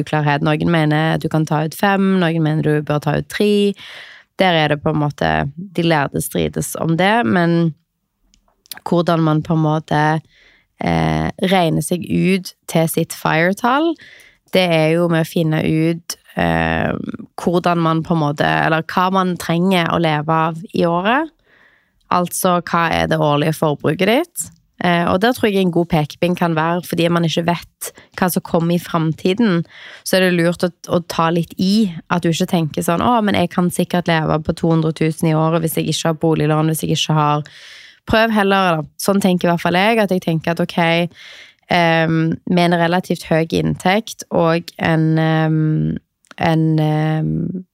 uklarhet. 0.00 0.44
Noen 0.46 0.70
mener 0.72 1.18
du 1.20 1.28
kan 1.32 1.44
ta 1.46 1.64
ut 1.66 1.74
fem, 1.76 2.14
noen 2.22 2.42
mener 2.44 2.64
du 2.64 2.86
bør 2.86 3.02
ta 3.02 3.18
ut 3.20 3.28
tre. 3.30 3.74
Der 4.40 4.56
er 4.58 4.72
det 4.72 4.80
på 4.82 4.90
en 4.90 5.02
måte 5.02 5.30
De 5.54 5.82
lærde 5.82 6.22
strides 6.22 6.74
om 6.80 6.96
det, 6.98 7.26
men 7.26 7.74
hvordan 8.88 9.22
man 9.22 9.42
på 9.46 9.54
en 9.54 9.62
måte 9.62 10.00
eh, 10.82 11.28
regner 11.50 11.84
seg 11.84 12.02
ut 12.08 12.54
til 12.70 12.88
sitt 12.90 13.14
fire-tall, 13.14 13.92
det 14.54 14.64
er 14.64 14.88
jo 14.96 15.06
med 15.10 15.22
å 15.22 15.28
finne 15.28 15.60
ut 15.62 16.16
eh, 16.36 16.90
hvordan 17.40 17.80
man 17.82 18.02
på 18.02 18.14
en 18.14 18.22
måte 18.22 18.46
Eller 18.46 18.84
hva 18.90 19.10
man 19.14 19.36
trenger 19.40 19.90
å 19.92 20.00
leve 20.02 20.40
av 20.48 20.60
i 20.72 20.84
året. 20.86 21.30
Altså 22.14 22.60
hva 22.60 22.88
er 22.92 23.08
det 23.10 23.22
årlige 23.22 23.56
forbruket 23.56 24.10
ditt? 24.10 24.50
Eh, 24.84 25.06
og 25.06 25.20
der 25.22 25.32
tror 25.32 25.48
jeg 25.48 25.62
en 25.62 25.72
god 25.72 25.86
pekepinn 25.92 26.34
kan 26.36 26.56
være, 26.56 26.82
fordi 26.84 27.06
man 27.08 27.24
ikke 27.24 27.46
vet 27.46 27.92
hva 28.18 28.28
som 28.32 28.42
kommer 28.44 28.74
i 28.74 28.82
framtiden, 28.82 29.62
så 30.02 30.18
er 30.18 30.26
det 30.26 30.34
lurt 30.34 30.66
å, 30.66 30.70
å, 30.90 30.98
ta 31.08 31.30
litt 31.32 31.54
i. 31.62 31.86
At 32.10 32.24
du 32.24 32.32
ikke 32.32 32.50
tenker 32.50 32.84
sånn 32.84 33.04
'Å, 33.04 33.22
men 33.22 33.38
jeg 33.38 33.52
kan 33.54 33.70
sikkert 33.70 34.10
leve 34.10 34.40
på 34.42 34.52
200 34.52 34.92
000 35.00 35.30
i 35.30 35.38
året 35.38 35.62
hvis 35.62 35.78
jeg 35.78 35.88
ikke 35.88 36.10
har 36.10 36.20
boliglån, 36.20 36.68
hvis 36.72 36.84
jeg 36.84 36.98
ikke 36.98 37.18
har 37.20 37.48
Prøv 38.04 38.34
heller, 38.36 38.66
eller 38.68 38.88
sånn 39.00 39.16
tenker 39.16 39.48
i 39.48 39.50
hvert 39.50 39.62
fall 39.62 39.78
jeg, 39.78 39.96
at 39.96 40.10
jeg 40.12 40.20
tenker 40.20 40.52
at 40.52 40.58
ok, 40.60 41.08
um, 41.72 42.34
med 42.52 42.66
en 42.66 42.76
relativt 42.76 43.24
høy 43.30 43.46
inntekt 43.48 44.26
og 44.28 44.68
en 44.76 45.06
um, 45.16 45.96
en 46.36 46.78
ehm, 46.80 47.64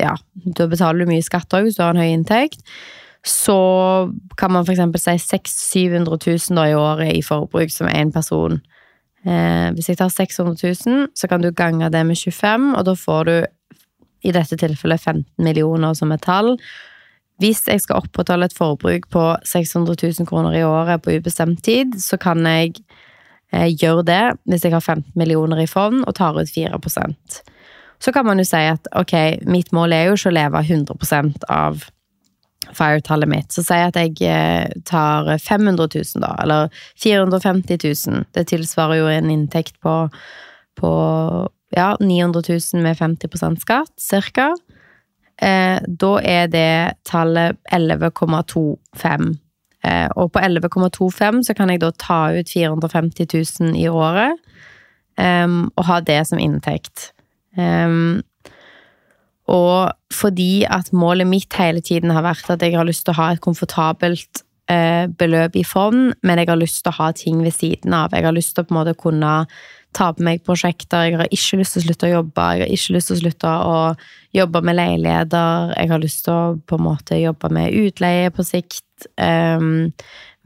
Ja, 0.00 0.14
da 0.56 0.64
betaler 0.64 1.04
du 1.04 1.10
mye 1.10 1.20
skatt 1.20 1.52
òg 1.52 1.66
hvis 1.66 1.76
du 1.76 1.82
har 1.84 1.92
en 1.92 2.00
høy 2.00 2.08
inntekt. 2.08 2.62
Så 3.20 3.56
kan 4.40 4.52
man 4.54 4.64
f.eks. 4.64 4.80
si 4.96 5.16
600 5.20 6.16
000-700 6.16 6.54
000 6.56 6.70
i 6.70 6.76
året 6.78 7.10
i 7.18 7.20
forbruk 7.20 7.68
som 7.74 7.90
én 7.90 8.12
person. 8.14 8.62
Eh, 9.28 9.68
hvis 9.76 9.90
jeg 9.90 9.98
tar 10.00 10.08
600 10.08 10.56
000, 10.86 11.08
så 11.14 11.28
kan 11.28 11.42
du 11.42 11.50
gange 11.52 11.90
det 11.92 12.06
med 12.06 12.16
25, 12.16 12.70
og 12.78 12.86
da 12.88 12.94
får 12.96 13.24
du 13.28 13.34
i 14.24 14.32
dette 14.32 14.56
tilfellet 14.56 15.00
15 15.00 15.44
millioner 15.44 15.92
som 15.96 16.12
et 16.12 16.24
tall. 16.24 16.54
Hvis 17.40 17.62
jeg 17.68 17.80
skal 17.80 18.00
opprettholde 18.00 18.48
et 18.48 18.56
forbruk 18.56 19.08
på 19.12 19.24
600 19.44 19.96
000 20.02 20.28
kroner 20.28 20.56
i 20.56 20.64
året 20.64 21.02
på 21.02 21.16
ubestemt 21.16 21.62
tid, 21.64 21.96
så 22.00 22.16
kan 22.20 22.44
jeg 22.46 22.74
eh, 23.52 23.68
gjøre 23.68 24.04
det 24.04 24.24
hvis 24.44 24.64
jeg 24.64 24.72
har 24.76 24.84
15 24.84 25.12
millioner 25.16 25.60
i 25.60 25.68
fond 25.68 26.04
og 26.06 26.16
tar 26.16 26.36
ut 26.36 26.52
4 26.52 26.80
Så 28.00 28.12
kan 28.12 28.26
man 28.26 28.40
jo 28.40 28.46
si 28.48 28.60
at 28.64 28.86
ok, 28.96 29.14
mitt 29.50 29.72
mål 29.76 29.92
er 29.92 30.08
jo 30.08 30.16
ikke 30.16 30.30
å 30.30 30.36
leve 30.36 30.62
100% 30.64 31.44
av 31.52 31.82
FIRE-tallet 32.70 33.28
mitt. 33.28 33.52
Så 33.52 33.64
sier 33.66 33.86
jeg 33.86 33.92
at 33.92 34.00
jeg 34.00 34.30
eh, 34.30 34.82
tar 34.88 35.28
500 35.36 35.88
000, 35.94 36.22
da, 36.24 36.34
eller 36.42 36.82
450 37.02 37.80
000. 37.84 38.24
Det 38.36 38.46
tilsvarer 38.52 39.00
jo 39.00 39.10
en 39.10 39.30
inntekt 39.32 39.76
på, 39.84 39.94
på 40.80 40.92
ja, 41.76 41.92
900 42.00 42.42
000 42.48 42.82
med 42.84 42.98
50% 42.98 43.60
skatt, 43.64 43.92
cirka. 44.00 44.50
Eh, 45.40 45.78
da 45.86 46.12
er 46.24 46.50
det 46.52 46.72
tallet 47.08 47.60
11,25. 47.72 49.30
Eh, 49.84 50.08
og 50.16 50.32
på 50.32 50.42
11,25 50.44 51.44
så 51.48 51.56
kan 51.56 51.72
jeg 51.72 51.80
da 51.80 51.92
ta 51.96 52.20
ut 52.36 52.52
450 52.52 53.30
000 53.60 53.78
i 53.80 53.88
året 53.88 54.36
um, 55.16 55.70
og 55.72 55.86
ha 55.88 56.00
det 56.04 56.20
som 56.28 56.40
inntekt. 56.42 57.10
Um, 57.58 58.20
og 59.50 59.90
fordi 60.14 60.62
at 60.70 60.92
målet 60.94 61.26
mitt 61.26 61.54
hele 61.58 61.82
tiden 61.82 62.12
har 62.14 62.22
vært 62.22 62.52
at 62.52 62.62
jeg 62.62 62.76
har 62.78 62.86
lyst 62.86 63.06
til 63.06 63.16
å 63.16 63.20
ha 63.20 63.32
et 63.34 63.42
komfortabelt 63.42 64.44
uh, 64.70 65.10
beløp 65.18 65.58
i 65.58 65.66
fond, 65.66 66.14
men 66.22 66.40
jeg 66.40 66.50
har 66.50 66.60
lyst 66.60 66.84
til 66.84 66.92
å 66.92 66.98
ha 67.00 67.10
ting 67.16 67.42
ved 67.42 67.56
siden 67.56 67.94
av. 67.96 68.14
Jeg 68.14 68.26
har 68.28 68.36
lyst 68.36 68.54
til 68.54 68.64
å 68.64 68.68
på 68.68 68.74
en 68.74 68.80
måte 68.82 68.98
kunne 68.98 69.34
ta 69.96 70.10
på 70.14 70.22
meg 70.22 70.44
prosjekter. 70.46 71.08
Jeg 71.08 71.18
har 71.18 71.32
ikke 71.34 71.58
lyst 71.60 71.74
til 71.74 71.82
å 71.82 71.86
slutte 71.88 72.06
å 72.06 72.12
jobbe. 72.12 72.46
Jeg 72.54 72.62
har 72.62 72.74
ikke 72.76 72.94
lyst 72.96 73.10
til 73.10 73.16
å 73.16 73.22
slutte 73.24 73.54
å 73.66 73.78
jobbe 74.38 74.62
med 74.68 74.78
leiligheter. 74.78 75.74
Jeg 75.74 75.90
har 75.90 76.02
lyst 76.04 76.24
til 76.26 76.36
å 76.36 76.44
på 76.62 76.78
en 76.78 76.86
måte 76.86 77.18
jobbe 77.18 77.50
med 77.56 77.74
utleie 77.74 78.30
på 78.34 78.46
sikt. 78.46 78.86
Um, 79.18 79.90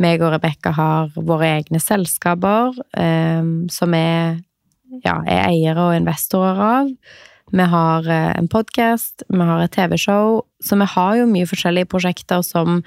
meg 0.00 0.22
og 0.24 0.32
Rebekka 0.34 0.72
har 0.74 1.12
våre 1.14 1.52
egne 1.58 1.80
selskaper 1.82 2.72
um, 2.96 3.54
som 3.70 3.94
er 3.98 4.40
ja, 5.04 5.20
er 5.26 5.48
eiere 5.48 5.88
og 5.88 5.96
investorer 5.96 6.60
av. 6.62 6.92
Vi 7.54 7.66
har 7.70 8.06
eh, 8.10 8.30
en 8.38 8.48
podkast, 8.50 9.26
vi 9.28 9.48
har 9.50 9.62
et 9.62 9.74
TV-show, 9.74 10.40
så 10.64 10.78
vi 10.80 10.88
har 10.94 11.18
jo 11.20 11.28
mye 11.30 11.48
forskjellige 11.48 11.90
prosjekter 11.92 12.42
som 12.46 12.82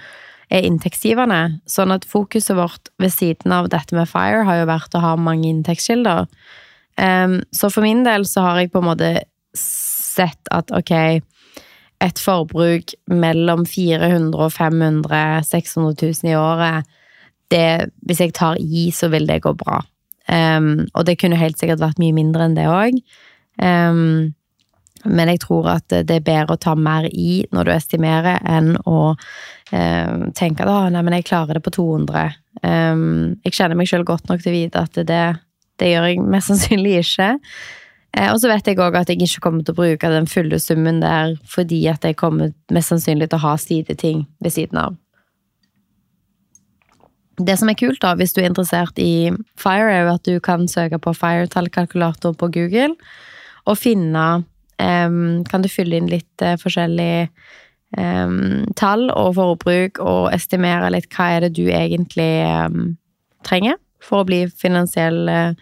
er 0.53 0.65
inntektsgivende. 0.67 1.59
Sånn 1.69 1.93
at 1.95 2.07
fokuset 2.07 2.55
vårt 2.57 2.91
ved 3.01 3.13
siden 3.13 3.53
av 3.53 3.69
dette 3.73 3.95
med 3.95 4.09
FIRE 4.09 4.45
har 4.47 4.61
jo 4.61 4.69
vært 4.69 4.95
å 4.95 5.03
ha 5.03 5.15
mange 5.19 5.49
inntektskilder. 5.49 6.27
Um, 6.97 7.41
så 7.53 7.69
for 7.69 7.85
min 7.85 8.01
del 8.07 8.25
så 8.25 8.45
har 8.47 8.61
jeg 8.61 8.71
på 8.73 8.81
en 8.81 8.89
måte 8.89 9.11
sett 9.57 10.49
at 10.55 10.71
ok, 10.73 11.21
et 12.03 12.21
forbruk 12.21 12.93
mellom 13.09 13.65
400 13.65 14.33
og 14.37 14.53
500 14.53 15.43
600 15.45 15.93
000 16.01 16.31
i 16.31 16.37
året, 16.37 16.89
det, 17.53 17.91
hvis 18.05 18.21
jeg 18.21 18.35
tar 18.37 18.59
i, 18.59 18.89
så 18.93 19.09
vil 19.13 19.27
det 19.29 19.41
gå 19.45 19.53
bra. 19.57 19.81
Um, 20.27 20.87
og 20.93 21.05
det 21.07 21.19
kunne 21.21 21.39
helt 21.39 21.59
sikkert 21.59 21.81
vært 21.83 22.01
mye 22.01 22.15
mindre 22.15 22.47
enn 22.47 22.57
det 22.57 22.67
òg. 22.67 22.99
Um, 23.63 24.33
men 25.07 25.31
jeg 25.31 25.39
tror 25.45 25.69
at 25.71 25.87
det 25.87 26.17
er 26.17 26.25
bedre 26.25 26.57
å 26.57 26.61
ta 26.61 26.73
mer 26.75 27.07
i 27.07 27.45
når 27.55 27.69
du 27.69 27.73
estimerer, 27.75 28.41
enn 28.43 28.73
å 28.83 29.13
um, 29.13 30.27
tenke 30.35 30.65
at 30.65 30.91
nei, 30.91 31.03
men 31.05 31.15
jeg 31.19 31.29
klarer 31.29 31.57
det 31.57 31.63
på 31.63 31.75
200'. 31.77 32.37
jeg 33.45 33.53
kjenner 33.53 33.77
meg 33.77 33.89
sjøl 33.89 34.03
godt 34.07 34.27
nok 34.27 34.41
til 34.43 34.51
å 34.51 34.57
vite 34.57 34.83
at 34.83 34.99
det, 35.07 35.25
det 35.79 35.91
gjør 35.93 36.09
jeg 36.09 36.23
mest 36.25 36.51
sannsynlig 36.51 36.97
ikke. 37.05 37.33
Uh, 38.17 38.29
og 38.33 38.41
så 38.41 38.51
vet 38.51 38.67
jeg 38.67 38.81
òg 38.83 38.99
at 38.99 39.13
jeg 39.13 39.21
ikke 39.21 39.45
kommer 39.47 39.63
til 39.63 39.77
å 39.77 39.79
bruke 39.79 40.11
den 40.11 40.27
fulle 40.27 40.59
summen 40.59 40.99
der 41.03 41.37
fordi 41.47 41.85
at 41.91 42.03
jeg 42.03 42.19
kommer 42.19 42.51
mest 42.73 42.91
sannsynlig 42.91 43.29
til 43.29 43.39
å 43.39 43.45
ha 43.45 43.57
sideting 43.61 44.25
ved 44.43 44.57
siden 44.59 44.81
av. 44.89 44.97
Det 47.37 47.53
som 47.59 47.69
er 47.69 47.77
kult, 47.77 47.99
da, 48.01 48.15
hvis 48.17 48.33
du 48.33 48.41
er 48.41 48.49
interessert 48.49 48.97
i 48.97 49.29
FIRE, 49.59 49.91
er 49.93 50.05
jo 50.07 50.13
at 50.15 50.25
du 50.25 50.39
kan 50.41 50.65
søke 50.69 50.97
på 50.97 51.13
FIRE-tallkalkulator 51.13 52.33
på 52.33 52.49
Google 52.53 52.95
og 53.67 53.77
finne 53.77 54.25
um, 54.81 55.43
Kan 55.45 55.61
du 55.61 55.69
fylle 55.69 55.99
inn 55.99 56.09
litt 56.09 56.41
uh, 56.41 56.55
forskjellige 56.57 57.27
um, 57.97 58.65
tall 58.79 59.11
og 59.13 59.35
forbruk 59.37 60.01
og 60.01 60.31
estimere 60.33 60.89
litt 60.95 61.11
hva 61.13 61.29
er 61.35 61.45
det 61.45 61.53
du 61.59 61.67
egentlig 61.69 62.41
um, 62.41 62.95
trenger 63.45 63.77
for 64.01 64.23
å 64.23 64.27
bli 64.27 64.45
finansiell 64.49 65.27
uh, 65.29 65.53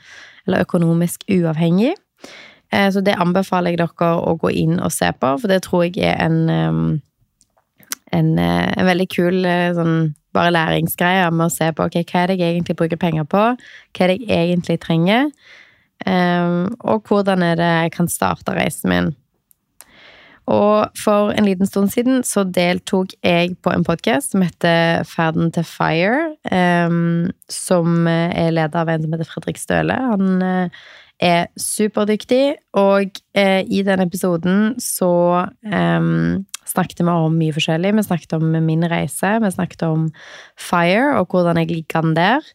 eller 0.45 0.63
økonomisk 0.63 1.27
uavhengig. 1.27 1.95
Uh, 2.71 2.87
så 2.87 3.03
det 3.03 3.19
anbefaler 3.19 3.75
jeg 3.75 3.83
dere 3.83 4.13
å 4.15 4.37
gå 4.39 4.53
inn 4.63 4.79
og 4.79 4.93
se 4.95 5.11
på, 5.11 5.35
for 5.41 5.51
det 5.51 5.65
tror 5.67 5.89
jeg 5.89 5.99
er 6.07 6.21
en, 6.23 7.01
en, 8.15 8.37
en 8.39 8.87
veldig 8.93 9.11
kul 9.11 9.43
sånn 9.75 10.13
bare 10.35 10.53
læringsgreier 10.53 11.33
med 11.33 11.47
å 11.47 11.53
se 11.53 11.71
på 11.75 11.87
ok, 11.87 12.01
hva 12.03 12.23
er 12.23 12.31
det 12.31 12.39
jeg 12.41 12.55
egentlig 12.55 12.77
bruker 12.79 13.01
penger 13.01 13.27
på, 13.31 13.43
hva 13.55 14.05
er 14.05 14.13
det 14.13 14.21
jeg 14.23 14.49
egentlig 14.51 14.79
trenger, 14.83 15.29
um, 16.05 16.73
og 16.83 17.07
hvordan 17.07 17.45
er 17.47 17.61
det 17.61 17.69
jeg 17.71 17.93
kan 17.97 18.11
starte 18.11 18.57
reisen 18.57 18.91
min. 18.93 19.13
Og 20.45 20.93
for 21.01 21.31
en 21.33 21.47
liten 21.47 21.65
stund 21.65 21.89
siden 21.89 22.21
så 22.25 22.43
deltok 22.45 23.15
jeg 23.25 23.55
på 23.65 23.71
en 23.73 23.85
podkast 23.85 24.35
som 24.35 24.43
heter 24.45 25.01
Ferden 25.09 25.49
til 25.55 25.65
Fire, 25.65 26.35
um, 26.51 27.31
som 27.49 28.05
er 28.05 28.53
leder 28.53 28.83
av 28.83 28.91
en 28.93 29.01
som 29.01 29.15
heter 29.15 29.31
Fredrik 29.31 29.57
Støle. 29.57 29.97
Han 30.11 30.45
uh, 30.45 30.85
er 31.17 31.47
superdyktig, 31.57 32.59
og 32.77 33.17
uh, 33.37 33.61
i 33.65 33.81
den 33.87 34.05
episoden 34.05 34.75
så 34.81 35.47
um, 35.65 36.45
snakket 36.69 37.03
vi 37.03 37.13
om 37.13 37.37
mye 37.37 37.55
forskjellig. 37.55 37.93
Vi 37.97 38.03
snakket 38.07 38.35
om 38.37 38.49
min 38.65 38.85
reise, 38.89 39.37
vi 39.41 39.53
snakket 39.53 39.85
om 39.87 40.09
Fire 40.59 41.15
og 41.19 41.31
hvordan 41.33 41.61
jeg 41.61 41.71
ligger 41.71 42.01
an 42.01 42.17
der. 42.17 42.51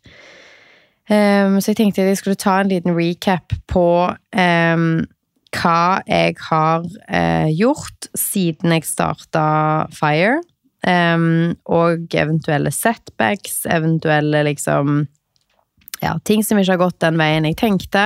Um, 1.11 1.59
så 1.59 1.73
jeg 1.73 1.81
tenkte 1.81 2.05
jeg 2.07 2.21
skulle 2.21 2.39
ta 2.39 2.61
en 2.61 2.71
liten 2.71 2.95
recap 2.95 3.55
på 3.71 3.87
um, 4.15 4.85
hva 5.57 5.81
jeg 6.07 6.37
har 6.47 6.85
uh, 6.87 7.49
gjort 7.51 8.11
siden 8.15 8.77
jeg 8.77 8.87
starta 8.87 9.45
Fire. 9.95 10.39
Um, 10.87 11.59
og 11.69 12.15
eventuelle 12.17 12.71
setbacks, 12.73 13.67
eventuelle 13.69 14.47
liksom 14.49 15.09
Ja, 16.01 16.15
ting 16.25 16.41
som 16.41 16.57
ikke 16.57 16.73
har 16.73 16.81
gått 16.81 17.03
den 17.05 17.19
veien 17.21 17.45
jeg 17.45 17.59
tenkte. 17.61 18.05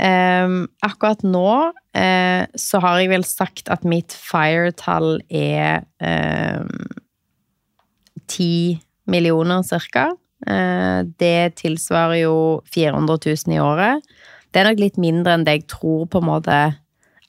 Um, 0.00 0.62
akkurat 0.80 1.20
nå 1.26 1.48
uh, 1.68 2.42
så 2.56 2.80
har 2.80 3.00
jeg 3.00 3.10
vel 3.12 3.26
sagt 3.28 3.68
at 3.68 3.84
mitt 3.84 4.14
fire-tall 4.16 5.18
er 5.28 5.84
ti 8.30 8.52
um, 8.78 8.86
millioner, 9.10 9.64
cirka. 9.66 10.10
Uh, 10.46 11.04
det 11.20 11.58
tilsvarer 11.60 12.22
jo 12.22 12.36
400 12.72 13.18
000 13.26 13.56
i 13.56 13.60
året. 13.60 14.06
Det 14.50 14.62
er 14.62 14.70
nok 14.70 14.80
litt 14.80 14.96
mindre 15.02 15.36
enn 15.36 15.44
det 15.46 15.58
jeg 15.58 15.68
tror 15.74 16.06
på 16.10 16.22
en 16.22 16.30
måte 16.30 16.60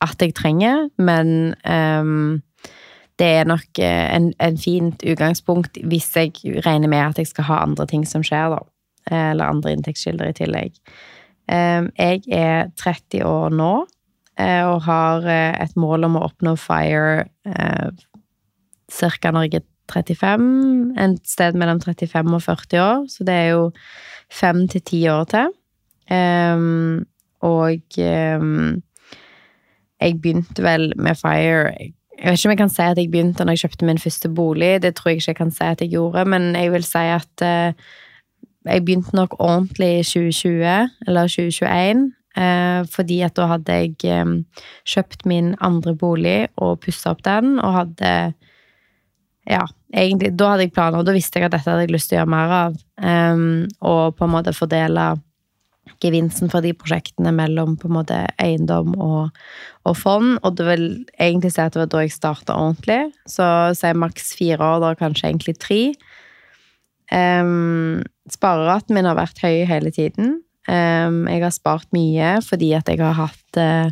at 0.02 0.24
jeg 0.24 0.34
trenger, 0.38 0.88
men 0.98 1.54
um, 1.66 2.40
det 3.22 3.30
er 3.38 3.46
nok 3.46 3.80
eh, 3.82 4.08
en, 4.16 4.32
en, 4.42 4.58
fint 4.58 5.04
utgangspunkt 5.06 5.78
hvis 5.92 6.10
jeg 6.18 6.64
regner 6.66 6.90
med 6.90 7.04
at 7.04 7.20
jeg 7.22 7.30
skal 7.30 7.46
ha 7.52 7.60
andre 7.68 7.86
ting 7.90 8.06
som 8.08 8.24
skjer, 8.26 8.56
da. 8.56 8.62
Eller 9.12 9.50
andre 9.50 9.76
inntektskilder 9.76 10.32
i 10.32 10.38
tillegg. 10.38 10.80
Jeg 11.50 12.22
er 12.32 12.70
30 12.78 13.26
år 13.26 13.50
nå 13.56 13.74
eh, 14.40 14.64
og 14.66 14.82
har 14.88 15.28
eh, 15.28 15.64
et 15.64 15.76
mål 15.80 16.08
om 16.08 16.18
å 16.18 16.26
oppnå 16.30 16.56
FIRE 16.60 17.26
eh, 17.46 17.90
ca. 18.92 19.32
når 19.32 19.48
jeg 19.48 19.62
er 19.62 19.68
35. 19.92 20.44
En 21.02 21.18
sted 21.28 21.58
mellom 21.60 21.82
35 21.84 22.36
og 22.38 22.44
40 22.46 22.84
år, 22.84 23.08
så 23.12 23.28
det 23.28 23.36
er 23.36 23.50
jo 23.52 23.64
fem 24.32 24.68
til 24.72 24.84
ti 24.88 25.02
år 25.12 25.26
til. 25.32 25.50
Og 27.42 27.98
jeg 30.02 30.16
begynte 30.24 30.64
vel 30.64 30.94
med 30.96 31.20
FIRE 31.20 31.74
Jeg 31.76 31.92
vet 32.24 32.38
ikke 32.38 32.48
om 32.48 32.54
jeg 32.54 32.62
kan 32.62 32.72
si 32.72 32.86
at 32.86 33.00
jeg 33.00 33.12
begynte 33.12 33.44
når 33.44 33.56
jeg 33.56 33.64
kjøpte 33.66 33.88
min 33.88 34.00
første 34.00 34.30
bolig, 34.30 34.74
det 34.84 34.94
tror 34.96 35.10
jeg 35.12 35.22
ikke 35.22 35.32
jeg 35.32 35.40
kan 35.42 35.52
si 35.56 35.64
at 35.66 35.82
jeg 35.82 35.94
gjorde, 35.96 36.26
men 36.30 36.56
jeg 36.56 36.72
vil 36.72 36.86
si 36.88 37.06
at 37.18 37.44
jeg 38.65 38.86
begynte 38.86 39.15
nok 39.17 39.38
ordentlig 39.39 39.91
i 40.00 40.04
2020, 40.06 40.89
eller 41.08 41.32
2021. 41.32 42.04
Eh, 42.38 42.84
fordi 42.88 43.17
at 43.26 43.36
da 43.36 43.50
hadde 43.50 43.76
jeg 43.76 43.95
eh, 44.08 44.62
kjøpt 44.88 45.26
min 45.28 45.52
andre 45.60 45.95
bolig 46.00 46.45
og 46.56 46.80
pussa 46.86 47.12
opp 47.12 47.26
den, 47.28 47.58
og 47.60 47.76
hadde 47.80 48.13
Ja, 49.50 49.65
egentlig 49.91 50.38
Da 50.38 50.52
hadde 50.52 50.67
jeg 50.67 50.71
planer, 50.71 51.02
og 51.02 51.06
da 51.06 51.15
visste 51.15 51.39
jeg 51.39 51.50
at 51.50 51.56
dette 51.56 51.67
hadde 51.67 51.88
jeg 51.88 51.91
lyst 51.95 52.12
til 52.12 52.19
å 52.19 52.21
gjøre 52.21 52.32
mer 52.32 52.56
av. 52.60 52.80
Eh, 53.02 53.43
og 53.82 54.15
på 54.15 54.28
en 54.28 54.34
måte 54.38 54.56
fordele 54.56 55.10
gevinsten 56.02 56.50
fra 56.50 56.62
de 56.63 56.71
prosjektene 56.78 57.34
mellom 57.36 57.76
på 57.80 57.89
en 57.89 57.95
måte 57.95 58.17
eiendom 58.41 58.93
og, 59.02 59.38
og 59.89 59.97
fond. 59.97 60.38
Og 60.45 60.56
det 60.58 60.67
vil 60.69 60.86
egentlig 61.19 61.54
si 61.56 61.62
at 61.63 61.74
det 61.74 61.84
var 61.84 61.91
da 61.91 62.04
jeg 62.06 62.15
starta 62.15 62.58
ordentlig. 62.58 63.02
Så 63.30 63.45
sier 63.78 63.97
maks 63.97 64.34
fire 64.38 64.62
år, 64.62 64.82
da 64.86 64.93
kanskje 65.00 65.30
egentlig 65.30 65.58
tre. 65.62 65.82
Um, 67.12 68.02
Spareraten 68.32 68.95
min 68.95 69.08
har 69.10 69.17
vært 69.19 69.41
høy 69.43 69.65
hele 69.67 69.91
tiden. 69.93 70.39
Um, 70.69 71.26
jeg 71.26 71.41
har 71.41 71.54
spart 71.56 71.88
mye 71.95 72.36
fordi 72.45 72.69
at 72.78 72.89
jeg 72.91 73.02
har 73.02 73.15
hatt 73.17 73.58
uh, 73.58 73.89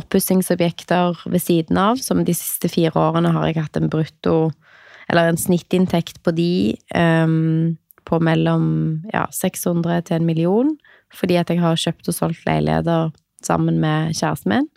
oppussingsobjekter 0.00 1.20
ved 1.28 1.42
siden 1.42 1.78
av. 1.80 2.00
Som 2.02 2.24
de 2.26 2.34
siste 2.36 2.70
fire 2.72 2.94
årene 2.98 3.34
har 3.36 3.48
jeg 3.48 3.60
hatt 3.60 3.78
en 3.78 3.90
brutto, 3.92 4.50
eller 5.10 5.30
en 5.30 5.40
snittinntekt 5.40 6.22
på 6.26 6.34
de 6.34 6.52
um, 6.96 7.76
på 8.06 8.20
mellom 8.22 8.66
ja, 9.12 9.26
600 9.34 10.08
til 10.08 10.20
en 10.20 10.28
million. 10.28 10.76
Fordi 11.14 11.38
at 11.38 11.50
jeg 11.50 11.62
har 11.62 11.78
kjøpt 11.78 12.10
og 12.10 12.16
solgt 12.16 12.46
leiligheter 12.48 13.12
sammen 13.44 13.78
med 13.82 14.16
kjæresten 14.16 14.54
min. 14.54 14.70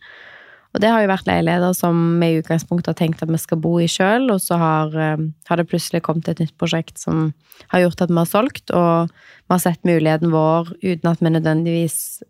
Og 0.69 0.81
det 0.83 0.89
har 0.91 1.01
jo 1.01 1.09
vært 1.09 1.29
leiligheter 1.29 1.73
som 1.73 2.01
vi 2.21 2.27
i 2.29 2.39
utgangspunktet 2.43 2.91
har 2.91 2.97
tenkt 2.99 3.23
at 3.25 3.31
vi 3.31 3.39
skal 3.41 3.61
bo 3.61 3.77
i 3.81 3.87
sjøl, 3.89 4.29
og 4.29 4.41
så 4.43 4.59
har, 4.61 4.93
eh, 4.93 5.23
har, 5.49 5.57
det 5.57 5.69
plutselig 5.71 6.03
kommet 6.05 6.29
et 6.29 6.43
nytt 6.43 6.55
prosjekt 6.61 7.01
som 7.01 7.31
har 7.73 7.85
gjort 7.85 8.03
at 8.05 8.13
vi 8.13 8.19
har 8.19 8.29
solgt, 8.29 8.69
og 8.69 9.09
vi 9.09 9.55
har 9.55 9.63
sett 9.63 9.87
muligheten 9.87 10.29
vår 10.33 10.69
uten 10.83 11.09
at 11.09 11.23
vi 11.23 11.33
nødvendigvis 11.33 12.21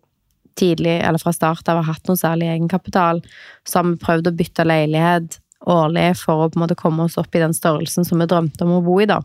tidlig, 0.60 0.99
eller 1.04 1.19
fra 1.19 1.34
start 1.36 1.67
av, 1.67 1.82
har 1.82 1.93
hatt 1.93 2.08
noe 2.08 2.19
særlig 2.19 2.49
egenkapital. 2.52 3.21
Så 3.67 3.80
har 3.80 3.88
vi 3.89 4.02
prøvd 4.02 4.32
å 4.32 4.36
bytte 4.39 4.67
leilighet 4.67 5.39
årlig 5.69 6.13
for 6.19 6.45
å 6.45 6.49
på 6.49 6.60
en 6.60 6.63
måte 6.63 6.80
komme 6.80 7.06
oss 7.06 7.17
opp 7.19 7.36
i 7.36 7.41
den 7.43 7.56
størrelsen 7.56 8.08
som 8.08 8.21
vi 8.21 8.28
drømte 8.30 8.63
om 8.65 8.78
å 8.78 8.84
bo 8.86 8.99
i, 9.04 9.08
da. 9.10 9.19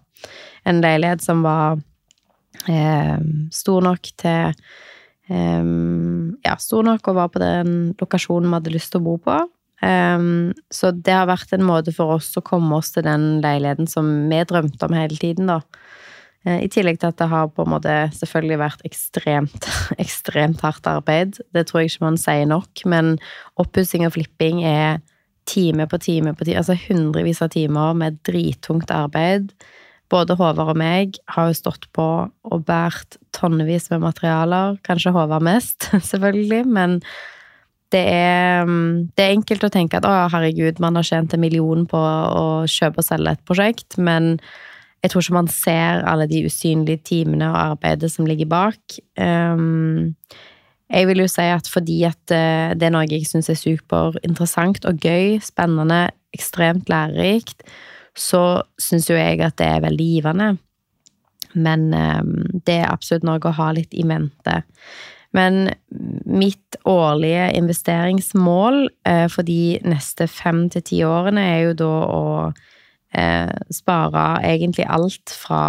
En 0.66 0.82
leilighet 0.82 1.22
som 1.22 1.44
var 1.46 1.78
eh, 2.70 3.18
stor 3.54 3.86
nok 3.86 4.10
til 4.20 4.54
um, 5.30 6.34
ja, 6.44 6.56
stor 6.60 6.84
nok 6.86 7.10
og 7.10 7.18
var 7.18 7.32
på 7.32 7.42
den 7.42 7.94
lokasjonen 8.00 8.50
vi 8.50 8.58
hadde 8.58 8.74
lyst 8.74 8.92
til 8.94 9.02
å 9.02 9.06
bo 9.08 9.16
på. 9.22 9.38
Um, 9.84 10.54
så 10.72 10.92
det 10.94 11.12
har 11.12 11.28
vært 11.28 11.52
en 11.52 11.66
måte 11.66 11.92
for 11.92 12.16
oss 12.16 12.30
å 12.38 12.44
komme 12.44 12.76
oss 12.78 12.94
til 12.94 13.04
den 13.04 13.42
leiligheten 13.44 13.88
som 13.90 14.06
vi 14.30 14.40
drømte 14.48 14.88
om 14.88 14.96
hele 14.96 15.18
tiden, 15.20 15.50
da. 15.50 15.60
Uh, 16.44 16.60
I 16.60 16.68
tillegg 16.72 17.00
til 17.00 17.12
at 17.12 17.20
det 17.20 17.30
har 17.32 17.50
på 17.52 17.64
en 17.64 17.72
måte 17.74 17.96
selvfølgelig 18.16 18.60
vært 18.62 18.84
ekstremt, 18.88 19.70
ekstremt 20.04 20.64
hardt 20.64 20.88
arbeid. 20.90 21.40
Det 21.56 21.66
tror 21.68 21.82
jeg 21.82 21.94
ikke 21.94 22.08
man 22.08 22.20
sier 22.20 22.48
nok, 22.48 22.84
men 22.88 23.16
oppussing 23.60 24.06
og 24.08 24.16
flipping 24.16 24.64
er 24.68 25.02
time 25.44 25.84
på 25.88 25.98
time 26.00 26.32
på 26.32 26.46
time, 26.46 26.62
altså 26.62 26.76
hundrevis 26.86 27.42
av 27.44 27.50
timer 27.52 27.96
med 27.98 28.16
drittungt 28.24 28.88
arbeid 28.94 29.50
både 30.12 30.36
Håvard 30.38 30.74
og 30.74 30.78
meg 30.78 31.18
har 31.32 31.50
jo 31.50 31.56
stått 31.58 31.86
på 31.96 32.08
og 32.28 32.66
båret 32.68 33.18
tonnevis 33.36 33.88
med 33.92 34.04
materialer. 34.04 34.78
Kanskje 34.86 35.14
Håvard 35.14 35.44
mest, 35.46 35.88
selvfølgelig, 36.10 36.64
men 36.66 37.00
det 37.94 38.02
er, 38.10 38.66
det 39.14 39.22
er, 39.22 39.34
enkelt 39.36 39.66
å 39.68 39.72
tenke 39.72 40.00
at 40.00 40.06
å, 40.08 40.14
herregud, 40.32 40.80
man 40.82 40.98
har 40.98 41.06
tjent 41.06 41.36
en 41.36 41.42
million 41.42 41.84
på 41.86 41.98
å 42.00 42.46
kjøpe 42.70 43.02
og 43.02 43.06
selge 43.06 43.36
et 43.36 43.44
prosjekt, 43.46 43.98
men 44.02 44.34
jeg 45.04 45.12
tror 45.12 45.22
ikke 45.22 45.36
man 45.36 45.50
ser 45.52 46.02
alle 46.08 46.26
de 46.30 46.40
usynlige 46.48 47.04
timene 47.10 47.50
og 47.52 47.60
arbeidet 47.60 48.08
som 48.10 48.26
ligger 48.26 48.48
bak. 48.50 48.98
Um, 49.20 50.14
jeg 50.88 51.08
vil 51.10 51.22
jo 51.22 51.28
si 51.30 51.44
at 51.48 51.68
fordi 51.70 51.98
at 52.08 52.32
eh, 52.34 52.72
det 52.76 52.88
er 52.88 52.94
noe 52.94 53.06
jeg 53.08 53.26
syns 53.28 53.50
er 53.52 53.58
superinteressant 53.58 54.84
og 54.88 55.04
gøy, 55.04 55.38
spennende, 55.44 56.06
ekstremt 56.36 56.90
lærerikt, 56.92 57.64
så 58.18 58.62
syns 58.80 59.08
jo 59.10 59.16
jeg 59.18 59.40
at 59.42 59.56
det 59.58 59.66
er 59.66 59.82
veldig 59.84 60.06
givende. 60.06 60.52
Men 61.54 61.90
ehm, 61.94 62.60
det 62.66 62.80
er 62.82 62.92
absolutt 62.92 63.26
noe 63.26 63.42
å 63.42 63.56
ha 63.58 63.70
litt 63.74 63.94
i 63.94 64.06
mente. 64.06 64.62
Men 65.34 65.72
mitt 66.30 66.76
årlige 66.86 67.48
investeringsmål 67.58 68.84
eh, 69.08 69.26
for 69.30 69.46
de 69.46 69.80
neste 69.86 70.28
fem 70.30 70.68
til 70.70 70.84
ti 70.86 71.00
årene 71.06 71.42
er 71.56 71.60
jo 71.64 71.76
da 71.82 71.92
å 72.06 72.24
eh, 73.18 73.50
spare 73.74 74.26
egentlig 74.46 74.86
alt 74.86 75.34
fra, 75.34 75.64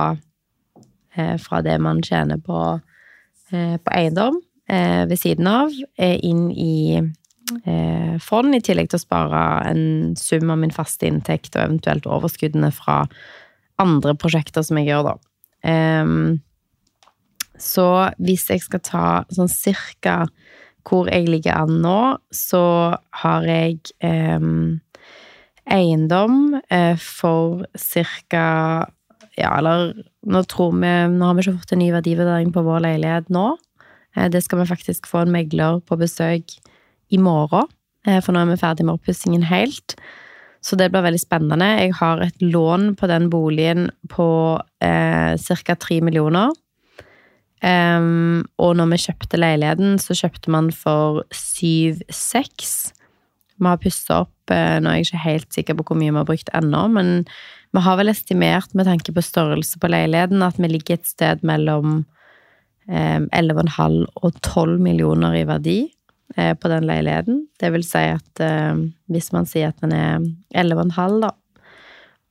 eh, 1.18 1.36
fra 1.42 1.64
det 1.66 1.80
man 1.82 2.04
tjener 2.06 2.42
på, 2.42 2.62
på 3.50 3.94
eiendom 3.94 4.42
ved 4.66 5.20
siden 5.22 5.46
av, 5.46 5.74
inn 6.02 6.48
i 6.50 7.04
fond, 8.26 8.56
i 8.56 8.62
tillegg 8.64 8.90
til 8.90 8.98
å 8.98 9.04
spare 9.04 9.40
en 9.70 10.16
sum 10.18 10.50
av 10.50 10.58
min 10.62 10.74
faste 10.74 11.06
inntekt 11.06 11.54
og 11.56 11.62
eventuelt 11.68 12.08
overskuddene 12.10 12.72
fra 12.74 13.04
andre 13.82 14.16
prosjekter 14.18 14.66
som 14.66 14.80
jeg 14.80 14.90
gjør, 14.90 15.12
da. 15.12 15.16
Um, 15.66 16.42
så 17.62 18.12
hvis 18.22 18.48
jeg 18.52 18.64
skal 18.66 18.84
ta 18.86 19.08
sånn 19.34 19.52
cirka 19.52 20.26
hvor 20.86 21.10
jeg 21.10 21.26
ligger 21.30 21.64
an 21.64 21.80
nå, 21.82 22.00
så 22.36 22.64
har 23.24 23.48
jeg 23.50 23.80
um, 24.06 24.78
eiendom 25.66 26.60
uh, 26.60 26.94
for 27.02 27.66
cirka 27.80 28.46
Ja, 29.36 29.50
eller 29.58 29.90
nå 30.24 30.44
tror 30.48 30.78
vi 30.78 30.92
Nå 31.12 31.26
har 31.26 31.36
vi 31.36 31.44
ikke 31.44 31.58
fått 31.58 31.74
en 31.76 31.82
ny 31.82 31.90
verdivurdering 31.92 32.54
på 32.56 32.64
vår 32.64 32.86
leilighet 32.86 33.34
nå. 33.34 33.48
Uh, 34.16 34.28
det 34.30 34.44
skal 34.46 34.62
vi 34.62 34.70
faktisk 34.70 35.10
få 35.10 35.24
en 35.24 35.34
megler 35.34 35.82
på 35.88 35.98
besøk 36.00 36.60
i 37.14 37.20
morgen, 37.22 37.68
eh, 38.08 38.22
for 38.22 38.34
nå 38.34 38.44
er 38.44 38.54
vi 38.54 38.62
ferdig 38.62 38.86
med 38.86 38.98
oppussingen 38.98 39.46
helt. 39.50 39.98
Så 40.66 40.78
det 40.80 40.90
blir 40.92 41.06
veldig 41.06 41.22
spennende. 41.22 41.68
Jeg 41.78 41.94
har 42.00 42.22
et 42.26 42.42
lån 42.42 42.96
på 42.98 43.08
den 43.08 43.30
boligen 43.30 43.92
på 44.10 44.60
eh, 44.82 45.36
ca. 45.38 45.76
3 45.76 46.02
millioner. 46.02 46.54
Um, 47.66 48.44
og 48.62 48.76
når 48.78 48.92
vi 48.92 49.04
kjøpte 49.06 49.40
leiligheten, 49.40 49.96
så 50.02 50.14
kjøpte 50.18 50.52
man 50.54 50.72
for 50.76 51.24
syv-seks. 51.34 52.74
Vi 53.56 53.70
har 53.70 53.80
pussa 53.82 54.20
opp 54.26 54.52
eh, 54.54 54.78
Nå 54.84 54.92
er 54.92 55.00
jeg 55.00 55.08
ikke 55.08 55.22
helt 55.24 55.56
sikker 55.56 55.78
på 55.78 55.86
hvor 55.88 55.98
mye 55.98 56.12
vi 56.12 56.20
har 56.20 56.28
brukt 56.28 56.52
ennå, 56.58 56.84
men 56.92 57.24
vi 57.74 57.84
har 57.84 57.98
vel 58.00 58.12
estimert 58.12 58.76
med 58.76 58.90
tanke 58.90 59.14
på 59.16 59.24
størrelse 59.24 59.80
på 59.82 59.90
leiligheten 59.92 60.44
at 60.46 60.60
vi 60.60 60.70
ligger 60.70 61.00
et 61.00 61.08
sted 61.08 61.42
mellom 61.48 62.04
eh, 62.90 63.22
11,5 63.24 64.02
og 64.22 64.42
12 64.44 64.76
millioner 64.84 65.40
i 65.40 65.46
verdi. 65.48 65.80
Eh, 66.34 66.54
på 66.58 66.68
den 66.68 66.88
leiligheten. 66.90 67.44
Det 67.60 67.70
vil 67.70 67.84
si 67.86 68.02
at 68.10 68.42
eh, 68.42 68.80
hvis 69.14 69.30
man 69.32 69.46
sier 69.46 69.70
at 69.70 69.82
den 69.84 69.94
er 69.94 70.24
11,5, 70.58 71.20
da, 71.22 71.30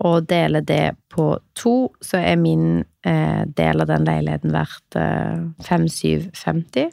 og 0.04 0.26
deler 0.26 0.64
det 0.66 0.96
på 1.14 1.28
to, 1.54 1.92
så 2.02 2.18
er 2.18 2.40
min 2.42 2.83
eh, 3.07 3.44
del 3.46 3.85
av 3.85 3.88
den 3.92 4.04
leiligheten 4.09 4.52
verdt 4.52 4.98
eh, 4.98 5.46
5750. 5.62 6.90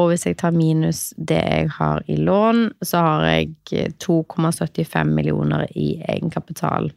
Og 0.00 0.10
hvis 0.10 0.26
jeg 0.26 0.40
tar 0.40 0.56
minus 0.56 1.12
det 1.16 1.42
jeg 1.44 1.68
har 1.76 2.02
i 2.08 2.16
lån, 2.16 2.64
så 2.84 3.04
har 3.04 3.28
jeg 3.28 3.92
2,75 4.00 5.12
millioner 5.12 5.68
i 5.76 6.00
egenkapital 6.08 6.90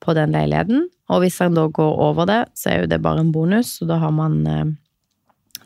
på 0.00 0.16
den 0.16 0.32
leiligheten. 0.32 0.88
Og 1.12 1.24
hvis 1.24 1.38
han 1.44 1.56
da 1.56 1.68
går 1.68 2.04
over 2.08 2.28
det, 2.28 2.42
så 2.56 2.72
er 2.72 2.82
jo 2.82 2.92
det 2.92 3.02
bare 3.04 3.24
en 3.24 3.32
bonus, 3.32 3.78
og 3.82 3.92
da 3.92 4.00
har 4.00 4.12
man, 4.16 4.40
eh, 4.46 4.68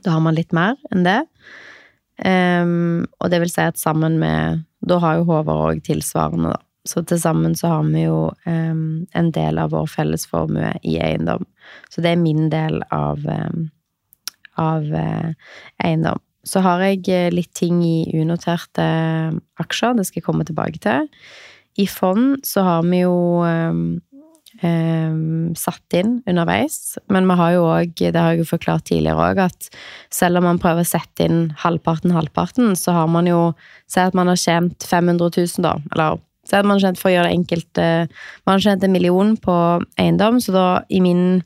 da 0.03 0.19
har 0.19 0.27
man 0.27 0.35
litt 0.35 0.53
mer 0.53 0.75
enn 0.91 1.07
det. 1.07 1.21
Um, 2.23 3.07
og 3.19 3.33
det 3.33 3.41
vil 3.43 3.51
si 3.51 3.65
at 3.65 3.81
sammen 3.81 4.21
med 4.23 4.63
Da 4.87 4.99
har 5.03 5.19
jo 5.19 5.27
Håvard 5.27 5.63
òg 5.73 5.83
tilsvarende, 5.87 6.53
da. 6.55 6.61
Så 6.87 7.05
til 7.07 7.21
sammen 7.23 7.55
så 7.55 7.69
har 7.71 7.85
vi 7.87 8.03
jo 8.09 8.33
um, 8.47 9.05
en 9.15 9.31
del 9.35 9.61
av 9.63 9.71
vår 9.71 9.87
fellesformue 9.87 10.73
i 10.83 10.97
eiendom. 10.99 11.45
Så 11.91 12.03
det 12.03 12.11
er 12.11 12.19
min 12.19 12.49
del 12.51 12.81
av, 12.91 13.23
um, 13.23 13.69
av 14.59 14.91
uh, 14.91 15.31
eiendom. 15.85 16.19
Så 16.43 16.59
har 16.65 16.83
jeg 16.83 17.07
eh, 17.07 17.29
litt 17.31 17.53
ting 17.55 17.85
i 17.87 18.19
unoterte 18.19 18.83
aksjer, 19.63 19.95
det 19.95 20.09
skal 20.09 20.19
jeg 20.19 20.27
komme 20.27 20.47
tilbake 20.49 20.83
til. 20.83 21.07
I 21.79 21.87
fond 21.87 22.41
så 22.43 22.65
har 22.67 22.83
vi 22.83 23.05
jo 23.05 23.15
satt 25.59 25.97
inn 25.99 26.21
underveis. 26.29 26.97
Men 27.13 27.27
vi 27.29 27.37
har 27.41 27.55
jo 27.57 27.63
òg, 27.67 27.95
det 27.99 28.19
har 28.19 28.35
jeg 28.35 28.43
jo 28.45 28.51
forklart 28.53 28.87
tidligere 28.91 29.29
òg, 29.31 29.41
at 29.51 29.71
selv 30.15 30.41
om 30.41 30.47
man 30.51 30.61
prøver 30.63 30.87
å 30.87 30.91
sette 30.93 31.27
inn 31.27 31.41
halvparten, 31.65 32.15
halvparten, 32.15 32.77
så 32.79 32.95
har 33.01 33.11
man 33.11 33.31
jo 33.31 33.53
Si 33.93 34.01
at 34.01 34.15
man 34.17 34.31
har 34.31 34.39
tjent 34.41 34.87
500 34.89 35.35
000, 35.37 35.61
da. 35.61 35.75
Eller 35.93 36.21
si 36.49 36.55
at 36.57 36.65
man 36.65 36.79
har 36.79 36.87
tjent, 36.87 37.01
for 37.01 37.11
å 37.11 37.13
gjøre 37.13 37.29
det 37.29 37.35
enkelt 37.37 37.81
eh, 37.83 38.07
Man 38.47 38.55
har 38.55 38.63
tjent 38.65 38.87
en 38.87 38.95
million 38.95 39.35
på 39.37 39.57
eiendom, 40.01 40.39
så 40.41 40.55
da 40.55 40.69
i 40.89 41.03
min 41.05 41.43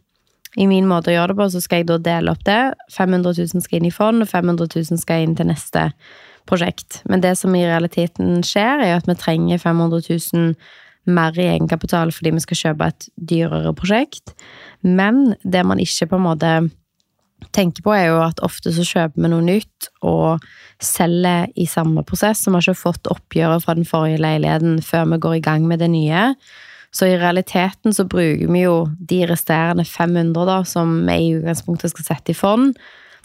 i 0.56 0.64
min 0.64 0.86
måte 0.88 1.10
å 1.10 1.16
gjøre 1.16 1.34
det 1.34 1.36
på, 1.36 1.48
så 1.52 1.60
skal 1.60 1.82
jeg 1.82 1.88
da 1.90 1.98
dele 2.00 2.32
opp 2.32 2.44
det. 2.46 2.60
500 2.94 3.34
000 3.36 3.64
skal 3.64 3.76
inn 3.76 3.90
i 3.90 3.92
fond, 3.92 4.24
og 4.24 4.30
500 4.30 4.70
000 4.72 5.02
skal 5.02 5.26
inn 5.26 5.34
til 5.36 5.50
neste 5.50 5.90
prosjekt. 6.48 7.02
Men 7.10 7.20
det 7.20 7.34
som 7.36 7.52
i 7.58 7.66
realiteten 7.66 8.40
skjer, 8.46 8.80
er 8.86 8.94
at 8.96 9.08
vi 9.10 9.18
trenger 9.20 9.60
500 9.60 10.00
000 10.08 10.54
mer 11.06 11.36
i 11.38 11.48
egenkapital 11.52 12.12
fordi 12.14 12.34
vi 12.36 12.42
skal 12.44 12.60
kjøpe 12.62 12.90
et 12.90 13.08
dyrere 13.30 13.72
prosjekt. 13.76 14.34
Men 14.82 15.36
det 15.44 15.64
man 15.66 15.82
ikke 15.82 16.10
på 16.10 16.18
en 16.18 16.26
måte 16.26 16.52
tenker 17.56 17.84
på, 17.84 17.92
er 17.94 18.08
jo 18.10 18.20
at 18.24 18.40
ofte 18.44 18.72
så 18.74 18.84
kjøper 18.86 19.22
vi 19.22 19.30
noe 19.32 19.44
nytt 19.44 19.90
og 20.06 20.44
selger 20.82 21.50
i 21.56 21.66
samme 21.68 22.04
prosess. 22.06 22.42
Så 22.42 22.50
vi 22.50 22.58
har 22.58 22.66
ikke 22.66 22.86
fått 22.86 23.10
oppgjøret 23.12 23.64
fra 23.64 23.76
den 23.78 23.88
forrige 23.88 24.22
leiligheten 24.22 24.80
før 24.84 25.10
vi 25.12 25.20
går 25.26 25.38
i 25.38 25.44
gang 25.44 25.68
med 25.68 25.84
det 25.84 25.90
nye. 25.92 26.30
Så 26.96 27.10
i 27.10 27.18
realiteten 27.20 27.92
så 27.92 28.06
bruker 28.08 28.48
vi 28.52 28.62
jo 28.62 28.76
de 28.96 29.24
resterende 29.28 29.84
500 29.84 30.46
da, 30.48 30.60
som 30.64 30.94
vi 31.04 31.16
i 31.26 31.34
utgangspunktet 31.36 31.92
skal 31.92 32.08
sette 32.08 32.32
i 32.32 32.38
fond. 32.38 32.76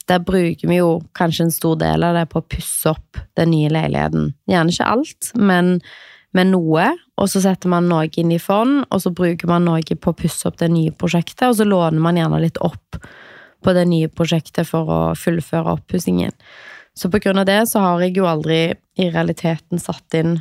Der 0.09 0.19
bruker 0.25 0.67
vi 0.67 0.79
jo 0.81 0.97
kanskje 1.15 1.47
en 1.47 1.55
stor 1.55 1.77
del 1.79 2.03
av 2.03 2.17
det 2.17 2.25
på 2.31 2.41
å 2.41 2.47
pusse 2.51 2.91
opp 2.91 3.21
den 3.39 3.53
nye 3.53 3.71
leiligheten. 3.71 4.33
Gjerne 4.49 4.75
ikke 4.75 4.89
alt, 4.95 5.31
men 5.39 5.77
med 6.37 6.51
noe, 6.53 6.85
og 7.19 7.29
så 7.29 7.41
setter 7.43 7.71
man 7.71 7.89
noe 7.91 8.07
inn 8.19 8.31
i 8.31 8.39
fond, 8.39 8.85
og 8.87 9.03
så 9.03 9.11
bruker 9.15 9.49
man 9.51 9.65
noe 9.67 9.83
på 9.83 10.13
å 10.13 10.17
pusse 10.17 10.47
opp 10.47 10.59
det 10.61 10.71
nye 10.71 10.93
prosjektet, 10.95 11.49
og 11.49 11.57
så 11.59 11.67
låner 11.67 11.99
man 12.03 12.19
gjerne 12.19 12.39
litt 12.43 12.61
opp 12.63 12.99
på 13.61 13.73
det 13.77 13.85
nye 13.89 14.09
prosjektet 14.09 14.69
for 14.69 14.89
å 14.89 15.01
fullføre 15.17 15.75
oppussingen. 15.77 16.33
Så 16.97 17.11
på 17.11 17.21
grunn 17.23 17.39
av 17.41 17.47
det 17.47 17.59
så 17.71 17.83
har 17.83 18.01
jeg 18.03 18.17
jo 18.17 18.27
aldri 18.27 18.61
i 18.99 19.09
realiteten 19.11 19.79
satt 19.79 20.17
inn 20.17 20.39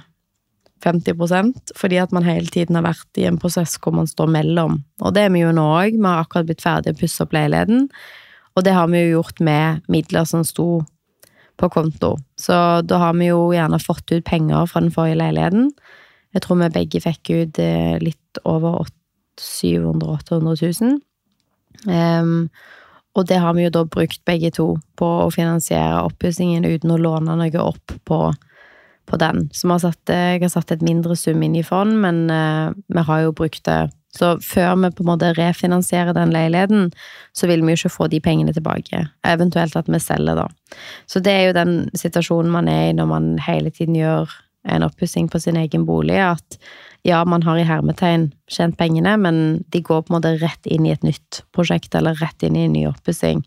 50% 0.80 1.74
fordi 1.76 1.98
at 2.00 2.12
man 2.16 2.24
hele 2.24 2.48
tiden 2.48 2.78
har 2.78 2.86
vært 2.86 3.20
i 3.20 3.26
en 3.28 3.38
prosess 3.40 3.76
hvor 3.82 3.94
man 3.94 4.08
står 4.08 4.30
mellom. 4.32 4.80
Og 5.04 5.14
det 5.14 5.26
er 5.26 5.34
vi 5.34 5.44
jo 5.44 5.52
nå 5.54 5.66
òg. 5.76 5.98
Vi 5.98 6.06
har 6.06 6.22
akkurat 6.24 6.48
blitt 6.48 6.64
ferdig 6.64 6.94
å 6.94 7.00
pusse 7.02 7.22
opp 7.24 7.36
leiligheten, 7.36 7.90
og 8.56 8.64
det 8.66 8.74
har 8.74 8.88
vi 8.90 9.04
jo 9.04 9.18
gjort 9.18 9.44
med 9.44 9.84
midler 9.92 10.26
som 10.28 10.42
sto 10.46 10.82
på 11.60 11.68
konto. 11.72 12.14
Så 12.40 12.54
da 12.86 13.00
har 13.04 13.16
vi 13.18 13.30
jo 13.30 13.50
gjerne 13.54 13.80
fått 13.82 14.10
ut 14.12 14.24
penger 14.26 14.66
fra 14.70 14.82
den 14.82 14.94
forrige 14.94 15.20
leiligheten. 15.20 15.70
Jeg 16.34 16.44
tror 16.44 16.60
vi 16.62 16.72
begge 16.74 17.02
fikk 17.04 17.30
ut 17.30 17.60
eh, 17.62 17.96
litt 18.02 18.42
over 18.48 18.86
700 19.40 20.18
000-800 20.30 20.82
000. 20.82 21.00
Um, 21.88 22.50
og 23.16 23.26
det 23.26 23.40
har 23.42 23.56
vi 23.56 23.64
jo 23.64 23.72
da 23.74 23.84
brukt 23.88 24.22
begge 24.28 24.52
to 24.54 24.74
på 24.98 25.08
å 25.24 25.30
finansiere 25.34 26.04
oppussingen 26.06 26.66
uten 26.68 26.92
å 26.94 27.00
låne 27.00 27.34
noe 27.38 27.62
opp 27.64 27.94
på, 28.06 28.18
på 29.10 29.20
den. 29.20 29.48
Så 29.56 29.70
har 29.72 29.82
satt, 29.82 30.12
jeg 30.12 30.42
har 30.44 30.52
satt 30.52 30.76
et 30.76 30.84
mindre 30.86 31.16
sum 31.18 31.42
inn 31.42 31.56
i 31.58 31.64
fond, 31.66 31.96
men 32.04 32.28
uh, 32.30 32.70
vi 32.86 33.06
har 33.08 33.24
jo 33.26 33.34
brukt 33.36 33.64
det 33.66 33.80
så 34.16 34.34
før 34.42 34.74
vi 34.82 34.90
på 34.90 35.04
en 35.04 35.10
måte 35.12 35.32
refinansierer 35.38 36.16
den 36.16 36.32
leiligheten, 36.34 36.90
så 37.32 37.46
vil 37.46 37.62
vi 37.62 37.74
jo 37.74 37.84
ikke 37.84 37.94
få 37.94 38.08
de 38.10 38.20
pengene 38.20 38.54
tilbake. 38.54 39.04
Eventuelt 39.26 39.76
at 39.78 39.88
vi 39.88 40.00
selger, 40.02 40.42
da. 40.42 40.48
Så 41.06 41.22
det 41.22 41.32
er 41.32 41.48
jo 41.48 41.58
den 41.58 41.74
situasjonen 41.94 42.50
man 42.50 42.70
er 42.70 42.88
i 42.88 42.96
når 42.96 43.10
man 43.10 43.34
hele 43.46 43.70
tiden 43.70 43.98
gjør 43.98 44.32
en 44.68 44.84
oppussing 44.84 45.28
på 45.30 45.40
sin 45.40 45.56
egen 45.56 45.86
bolig, 45.88 46.18
at 46.20 46.58
ja, 47.06 47.22
man 47.24 47.42
har 47.46 47.56
i 47.56 47.64
hermetegn 47.64 48.26
tjent 48.50 48.76
pengene, 48.76 49.14
men 49.16 49.62
de 49.72 49.80
går 49.80 50.02
på 50.02 50.12
en 50.12 50.18
måte 50.18 50.34
rett 50.42 50.66
inn 50.68 50.84
i 50.84 50.92
et 50.92 51.06
nytt 51.06 51.40
prosjekt, 51.56 51.94
eller 51.96 52.18
rett 52.20 52.44
inn 52.44 52.58
i 52.58 52.66
en 52.66 52.74
ny 52.76 52.84
oppussing. 52.90 53.40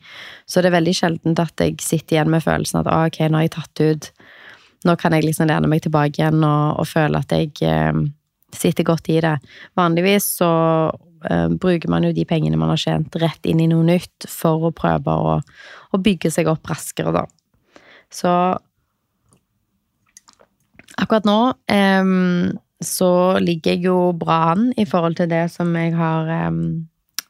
Så 0.50 0.64
det 0.64 0.72
er 0.72 0.80
veldig 0.80 0.96
sjeldent 0.98 1.44
at 1.44 1.62
jeg 1.62 1.78
sitter 1.84 2.18
igjen 2.18 2.34
med 2.34 2.46
følelsen 2.46 2.82
at 2.82 2.90
ah, 2.90 3.06
ok, 3.12 3.22
nå 3.28 3.42
har 3.42 3.50
jeg 3.50 3.58
tatt 3.60 3.84
ut 3.84 4.12
Nå 4.84 4.98
kan 5.00 5.14
jeg 5.16 5.24
liksom 5.24 5.48
lene 5.48 5.70
meg 5.72 5.80
tilbake 5.86 6.20
igjen 6.20 6.42
og, 6.44 6.82
og 6.82 6.88
føle 6.90 7.22
at 7.24 7.32
jeg 7.32 7.54
eh, 7.64 8.02
sitter 8.60 8.88
godt 8.88 9.10
i 9.14 9.20
det. 9.24 9.36
Vanligvis 9.80 10.28
så 10.40 10.52
uh, 10.92 11.48
bruker 11.50 11.92
man 11.92 12.08
jo 12.08 12.14
de 12.16 12.26
pengene 12.30 12.60
man 12.60 12.74
har 12.74 12.82
tjent, 12.82 13.16
rett 13.22 13.50
inn 13.50 13.62
i 13.64 13.70
noe 13.72 13.86
nytt 13.88 14.28
for 14.30 14.70
å 14.70 14.76
prøve 14.76 15.14
å, 15.14 15.40
å 15.94 16.02
bygge 16.02 16.32
seg 16.34 16.52
opp 16.52 16.70
raskere, 16.72 17.14
da. 17.16 17.26
Så 18.14 18.32
akkurat 21.02 21.26
nå 21.26 21.40
um, 21.74 22.54
så 22.84 23.40
ligger 23.42 23.74
jeg 23.74 23.88
jo 23.88 23.98
bra 24.18 24.54
an 24.54 24.72
i 24.78 24.86
forhold 24.86 25.18
til 25.18 25.32
det 25.32 25.48
som 25.54 25.72
jeg 25.78 25.96
har 25.98 26.30
um, 26.50 26.88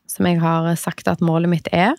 Som 0.09 0.27
jeg 0.29 0.37
har 0.41 0.67
sagt 0.77 1.07
at 1.09 1.21
målet 1.25 1.49
mitt 1.49 1.67
er. 1.73 1.95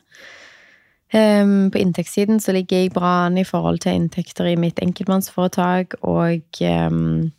Um, 1.14 1.70
på 1.70 1.80
inntektssiden 1.80 2.38
så 2.38 2.52
ligger 2.54 2.84
jeg 2.84 2.92
bra 2.94 3.24
an 3.26 3.38
i 3.38 3.44
forhold 3.44 3.80
til 3.82 3.96
inntekter 3.96 4.46
i 4.46 4.56
mitt 4.58 4.78
enkeltmannsforetak 4.82 5.96
og 6.02 6.60
um, 6.62 7.32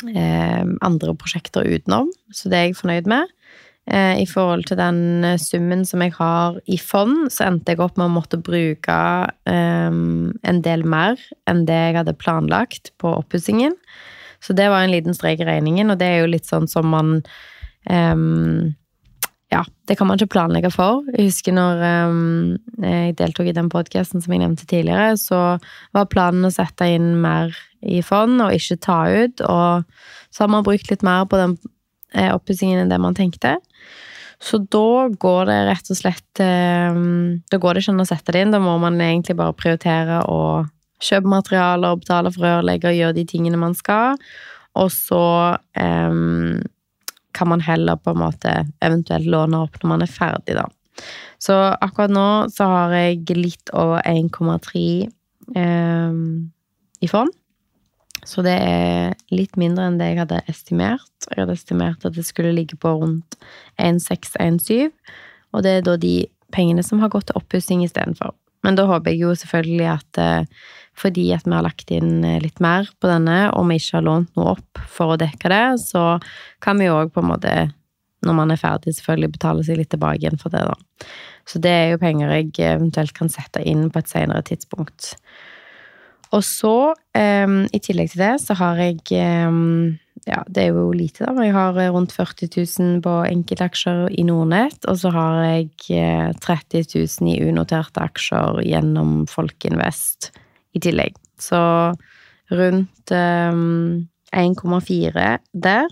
andre 0.00 1.12
prosjekter 1.18 1.66
utenom, 1.66 2.08
så 2.32 2.48
det 2.48 2.58
er 2.58 2.68
jeg 2.68 2.78
fornøyd 2.78 3.10
med. 3.10 3.28
Uh, 3.90 4.20
I 4.22 4.26
forhold 4.28 4.66
til 4.68 4.78
den 4.78 5.24
summen 5.40 5.82
som 5.88 6.02
jeg 6.04 6.14
har 6.16 6.60
i 6.70 6.78
fond, 6.78 7.30
så 7.32 7.48
endte 7.48 7.74
jeg 7.74 7.82
opp 7.82 7.98
med 7.98 8.06
å 8.06 8.14
måtte 8.14 8.38
bruke 8.40 8.96
en 9.50 10.60
del 10.64 10.84
mer 10.86 11.20
enn 11.50 11.64
det 11.68 11.78
jeg 11.78 11.98
hadde 11.98 12.18
planlagt 12.20 12.92
på 13.02 13.12
oppussingen. 13.18 13.74
Så 14.40 14.54
det 14.56 14.70
var 14.72 14.84
en 14.84 14.94
liten 14.94 15.16
strek 15.16 15.42
i 15.42 15.48
regningen, 15.48 15.92
og 15.92 15.98
det 16.00 16.08
er 16.08 16.22
jo 16.22 16.30
litt 16.32 16.48
sånn 16.48 16.68
som 16.70 16.88
man 16.92 17.18
um, 17.90 18.72
ja, 19.50 19.64
det 19.88 19.96
kan 19.98 20.06
man 20.06 20.18
ikke 20.18 20.36
planlegge 20.36 20.70
for. 20.70 21.02
Jeg 21.16 21.26
husker 21.30 21.54
når 21.56 21.80
um, 22.10 22.52
jeg 22.84 23.16
deltok 23.18 23.50
i 23.50 23.56
den 23.56 23.70
podkasten 23.72 24.22
som 24.22 24.34
jeg 24.34 24.44
nevnte 24.44 24.68
tidligere, 24.70 25.16
så 25.18 25.58
var 25.96 26.10
planen 26.12 26.46
å 26.46 26.52
sette 26.54 26.86
inn 26.94 27.16
mer 27.22 27.50
i 27.82 27.98
fond 28.06 28.38
og 28.44 28.54
ikke 28.54 28.78
ta 28.86 29.00
ut. 29.10 29.42
Og 29.42 30.30
så 30.30 30.44
har 30.44 30.52
man 30.54 30.66
brukt 30.66 30.92
litt 30.92 31.02
mer 31.06 31.26
på 31.26 31.40
den 31.40 31.58
eh, 32.14 32.30
oppussingen 32.30 32.84
enn 32.84 32.94
det 32.94 33.00
man 33.02 33.18
tenkte. 33.18 33.56
Så 34.40 34.62
da 34.72 35.10
går 35.20 35.50
det 35.50 35.58
rett 35.68 35.90
og 35.92 35.98
slett 35.98 36.40
um, 36.40 37.42
Da 37.52 37.58
går 37.60 37.74
det 37.76 37.82
ikke 37.82 37.92
an 37.92 38.04
å 38.06 38.08
sette 38.08 38.32
det 38.32 38.44
inn. 38.46 38.54
Da 38.54 38.62
må 38.62 38.78
man 38.80 39.02
egentlig 39.02 39.36
bare 39.36 39.56
prioritere 39.58 40.22
å 40.30 40.40
kjøpe 41.02 41.32
materialer, 41.32 41.98
betale 41.98 42.30
for 42.32 42.46
rørlegger, 42.46 42.94
gjøre 42.94 43.18
de 43.18 43.26
tingene 43.28 43.60
man 43.60 43.74
skal. 43.76 44.20
Og 44.78 44.92
så 44.94 45.24
um, 45.74 46.60
kan 47.36 47.50
man 47.52 47.62
heller 47.64 47.98
på 48.00 48.14
en 48.14 48.22
måte 48.22 48.52
eventuelt 48.84 49.28
låne 49.30 49.64
opp 49.64 49.80
når 49.80 49.92
man 49.94 50.04
er 50.06 50.12
ferdig, 50.12 50.56
da. 50.58 50.66
Så 51.40 51.56
akkurat 51.80 52.12
nå 52.12 52.28
så 52.52 52.66
har 52.68 52.94
jeg 52.98 53.36
litt 53.38 53.72
over 53.72 54.02
1,3 54.04 54.82
eh, 55.56 56.16
i 57.00 57.08
fond. 57.08 57.32
Så 58.28 58.44
det 58.44 58.52
er 58.52 59.14
litt 59.32 59.56
mindre 59.60 59.86
enn 59.88 59.96
det 60.00 60.10
jeg 60.10 60.20
hadde 60.20 60.42
estimert. 60.50 61.28
Jeg 61.30 61.40
hadde 61.40 61.56
estimert 61.56 62.04
at 62.04 62.16
det 62.18 62.26
skulle 62.28 62.52
ligge 62.52 62.76
på 62.80 62.92
rundt 63.00 63.38
1,6-1,7, 63.80 64.90
og 65.56 65.64
det 65.64 65.78
er 65.78 65.86
da 65.86 65.96
de 66.00 66.14
pengene 66.52 66.84
som 66.84 67.00
har 67.00 67.12
gått 67.12 67.30
til 67.30 67.40
oppussing 67.40 67.84
istedenfor. 67.86 68.34
Men 68.66 68.76
da 68.76 68.84
håper 68.90 69.14
jeg 69.14 69.22
jo 69.22 69.32
selvfølgelig 69.40 69.86
at 69.88 70.20
uh, 70.20 70.66
fordi 70.98 71.30
at 71.34 71.46
vi 71.46 71.54
har 71.54 71.64
lagt 71.66 71.92
inn 71.94 72.24
eh, 72.26 72.40
litt 72.42 72.60
mer 72.62 72.88
på 73.00 73.10
denne, 73.10 73.50
og 73.56 73.68
vi 73.70 73.78
ikke 73.80 73.98
har 73.98 74.06
lånt 74.06 74.32
noe 74.38 74.56
opp 74.56 74.82
for 74.90 75.14
å 75.14 75.20
dekke 75.20 75.52
det, 75.52 75.64
så 75.82 76.04
kan 76.64 76.80
vi 76.80 76.88
jo 76.90 76.98
òg 76.98 77.14
på 77.14 77.22
en 77.22 77.30
måte, 77.32 77.54
når 78.26 78.36
man 78.36 78.52
er 78.52 78.60
ferdig, 78.60 78.96
selvfølgelig 78.98 79.36
betale 79.38 79.64
seg 79.66 79.80
litt 79.80 79.92
tilbake 79.94 80.20
igjen 80.24 80.40
for 80.40 80.52
det, 80.52 80.66
da. 80.68 81.06
Så 81.48 81.62
det 81.62 81.72
er 81.72 81.88
jo 81.94 82.02
penger 82.02 82.34
jeg 82.36 82.52
eventuelt 82.68 83.16
kan 83.16 83.32
sette 83.32 83.62
inn 83.66 83.88
på 83.90 84.02
et 84.02 84.10
senere 84.10 84.44
tidspunkt. 84.46 85.14
Og 86.36 86.44
så, 86.46 86.92
um, 86.94 87.56
i 87.74 87.80
tillegg 87.82 88.12
til 88.12 88.22
det, 88.22 88.34
så 88.44 88.54
har 88.60 88.78
jeg 88.78 89.00
um, 89.48 89.96
Ja, 90.28 90.42
det 90.46 90.66
er 90.66 90.76
jo 90.76 90.90
lite, 90.92 91.24
da, 91.24 91.32
men 91.32 91.48
jeg 91.48 91.56
har 91.56 91.78
rundt 91.94 92.12
40 92.12 92.52
000 92.52 93.00
på 93.02 93.14
enkeltaksjer 93.24 94.12
i 94.20 94.26
Nordnett, 94.28 94.84
og 94.84 95.00
så 95.00 95.10
har 95.14 95.40
jeg 95.48 96.36
30 96.44 96.84
000 96.92 97.32
i 97.32 97.40
unoterte 97.48 98.04
aksjer 98.04 98.60
gjennom 98.68 99.24
Folkinvest 99.32 100.28
i 100.76 100.82
tillegg. 100.82 101.16
Så 101.40 101.60
rundt 102.50 103.14
um, 103.14 104.06
ehm, 104.32 104.54
1,4 104.54 105.38
der. 105.52 105.90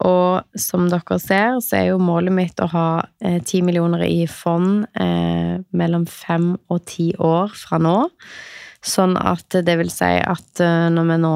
Og 0.00 0.40
som 0.56 0.86
dere 0.88 1.18
ser, 1.20 1.58
så 1.60 1.76
er 1.76 1.90
jo 1.90 2.00
målet 2.00 2.32
mitt 2.32 2.60
å 2.64 2.70
ha 2.72 2.86
eh, 3.20 3.36
10 3.42 3.66
millioner 3.66 4.06
i 4.06 4.24
fond 4.24 4.86
eh, 4.96 5.58
mellom 5.76 6.06
fem 6.08 6.54
og 6.72 6.86
ti 6.88 7.10
år 7.20 7.52
fra 7.52 7.76
nå. 7.82 7.98
Sånn 8.80 9.12
at 9.20 9.52
det 9.66 9.74
vil 9.76 9.90
si 9.92 10.08
at 10.08 10.60
uh, 10.64 10.88
når 10.88 11.08
vi 11.10 11.16
nå 11.20 11.32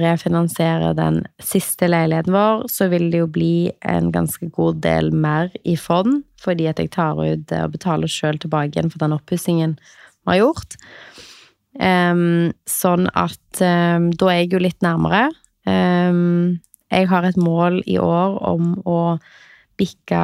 refinansierer 0.00 0.96
den 0.98 1.20
siste 1.38 1.86
leiligheten 1.86 2.34
vår, 2.34 2.64
så 2.74 2.88
vil 2.90 3.06
det 3.12 3.20
jo 3.20 3.28
bli 3.30 3.70
en 3.86 4.10
ganske 4.10 4.48
god 4.50 4.80
del 4.82 5.12
mer 5.14 5.52
i 5.62 5.76
fond, 5.78 6.24
fordi 6.42 6.66
at 6.66 6.82
jeg 6.82 6.90
tar 6.96 7.20
ut 7.22 7.54
og 7.54 7.76
betaler 7.76 8.10
sjøl 8.10 8.42
tilbake 8.42 8.74
igjen 8.74 8.90
for 8.90 8.98
den 9.04 9.14
oppussingen 9.14 9.76
vi 9.78 10.32
har 10.32 10.40
gjort. 10.40 10.74
Um, 11.76 12.50
sånn 12.66 13.06
at 13.12 13.60
um, 13.60 14.08
da 14.16 14.30
er 14.32 14.40
jeg 14.42 14.54
jo 14.56 14.62
litt 14.64 14.80
nærmere. 14.82 15.28
Um, 15.68 16.58
jeg 16.88 17.10
har 17.10 17.26
et 17.28 17.36
mål 17.38 17.82
i 17.86 17.98
år 18.00 18.38
om 18.48 18.72
å 18.88 19.00
bikke 19.78 20.22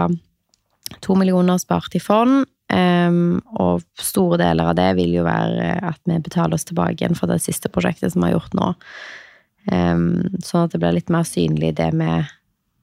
to 1.05 1.17
millioner 1.19 1.61
spart 1.61 1.95
i 1.97 2.03
fond. 2.03 2.47
og 2.75 3.83
store 4.01 4.39
deler 4.41 4.71
av 4.71 4.77
det 4.79 4.89
vil 4.97 5.13
jo 5.15 5.23
være 5.27 5.67
at 5.85 6.01
vi 6.09 6.17
betaler 6.25 6.57
oss 6.57 6.65
tilbake 6.65 6.97
igjen 6.97 7.15
for 7.15 7.31
det 7.31 7.37
siste 7.45 7.69
prosjektet 7.71 8.15
som 8.15 8.25
vi 8.25 8.31
har 8.31 8.39
gjort 8.39 8.57
nå. 8.57 8.71
sånn 9.69 10.65
at 10.65 10.73
det 10.73 10.81
blir 10.81 10.97
litt 10.97 11.13
mer 11.13 11.29
synlig 11.29 11.75
det 11.77 11.91
vi, 11.93 12.09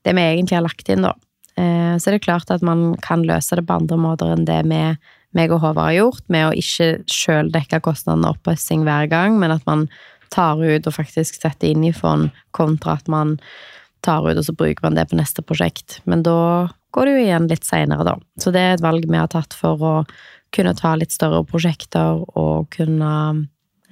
det 0.05 0.13
vi 0.15 0.27
egentlig 0.27 0.59
har 0.59 0.67
lagt 0.67 0.93
inn, 0.93 1.03
da. 1.03 1.15
Uh, 1.57 1.97
så 1.97 2.11
er 2.11 2.15
det 2.15 2.23
klart 2.23 2.53
at 2.53 2.63
man 2.63 2.93
kan 3.03 3.25
løse 3.27 3.57
det 3.57 3.65
på 3.67 3.81
andre 3.81 3.97
måter 3.99 4.31
enn 4.31 4.45
det 4.47 4.61
vi 4.69 4.83
meg 5.37 5.53
og 5.53 5.61
Håvard 5.63 5.91
har 5.91 5.97
gjort, 5.97 6.23
med 6.33 6.47
å 6.47 6.55
ikke 6.57 6.89
sjøl 7.11 7.51
dekke 7.53 7.81
kostnadene 7.85 8.33
oppussing 8.33 8.85
hver 8.87 9.09
gang, 9.11 9.37
men 9.39 9.53
at 9.53 9.63
man 9.69 9.87
tar 10.31 10.59
ut 10.59 10.87
og 10.87 10.95
faktisk 10.95 11.39
setter 11.39 11.71
inn 11.71 11.85
i 11.87 11.93
fond, 11.95 12.31
kontra 12.55 12.97
at 12.99 13.09
man 13.11 13.37
tar 14.05 14.25
ut 14.25 14.37
og 14.37 14.45
så 14.47 14.55
bruker 14.57 14.87
man 14.87 14.97
det 14.97 15.09
på 15.11 15.19
neste 15.19 15.43
prosjekt. 15.45 15.99
Men 16.09 16.23
da 16.25 16.69
går 16.95 17.07
det 17.07 17.15
jo 17.15 17.23
igjen 17.25 17.49
litt 17.51 17.67
seinere, 17.67 18.05
da. 18.07 18.15
Så 18.41 18.53
det 18.55 18.61
er 18.63 18.75
et 18.75 18.83
valg 18.83 19.05
vi 19.07 19.19
har 19.19 19.31
tatt 19.31 19.55
for 19.55 19.83
å 19.83 19.95
kunne 20.55 20.75
ta 20.75 20.95
litt 20.99 21.13
større 21.13 21.43
prosjekter 21.47 22.23
og 22.39 22.71
kunne 22.75 23.11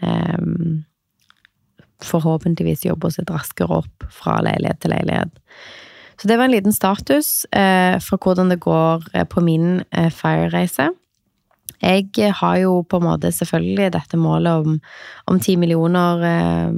eh, 0.04 0.48
forhåpentligvis 2.04 2.88
jobbe 2.88 3.08
oss 3.08 3.20
litt 3.20 3.32
raskere 3.32 3.82
opp 3.84 4.08
fra 4.12 4.40
leilighet 4.44 4.82
til 4.84 4.96
leilighet. 4.96 5.40
Så 6.20 6.28
det 6.28 6.36
var 6.36 6.50
en 6.50 6.56
liten 6.56 6.76
status 6.76 7.46
eh, 7.56 7.96
for 8.04 8.20
hvordan 8.20 8.52
det 8.52 8.60
går 8.64 9.06
eh, 9.14 9.28
på 9.28 9.44
min 9.44 9.86
eh, 9.96 10.10
FIRE-reise. 10.12 10.90
Jeg 11.80 12.34
har 12.42 12.58
jo 12.60 12.82
på 12.84 13.00
en 13.00 13.08
måte 13.08 13.32
selvfølgelig 13.32 13.94
dette 13.96 14.20
målet 14.20 14.66
om, 14.66 14.80
om 15.32 15.40
10 15.40 15.56
millioner 15.62 16.26
eh, 16.28 16.74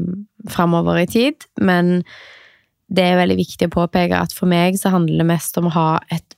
framover 0.52 1.02
i 1.02 1.08
tid, 1.10 1.47
men 1.62 2.04
det 2.91 3.08
er 3.08 3.20
veldig 3.22 3.39
viktig 3.39 3.70
å 3.70 3.74
påpeke 3.74 4.20
at 4.20 4.36
for 4.36 4.52
meg 4.52 4.78
så 4.80 4.91
handler 4.93 5.24
det 5.24 5.30
mest 5.32 5.58
om 5.58 5.70
å 5.70 5.76
ha 5.76 5.89
et 6.12 6.36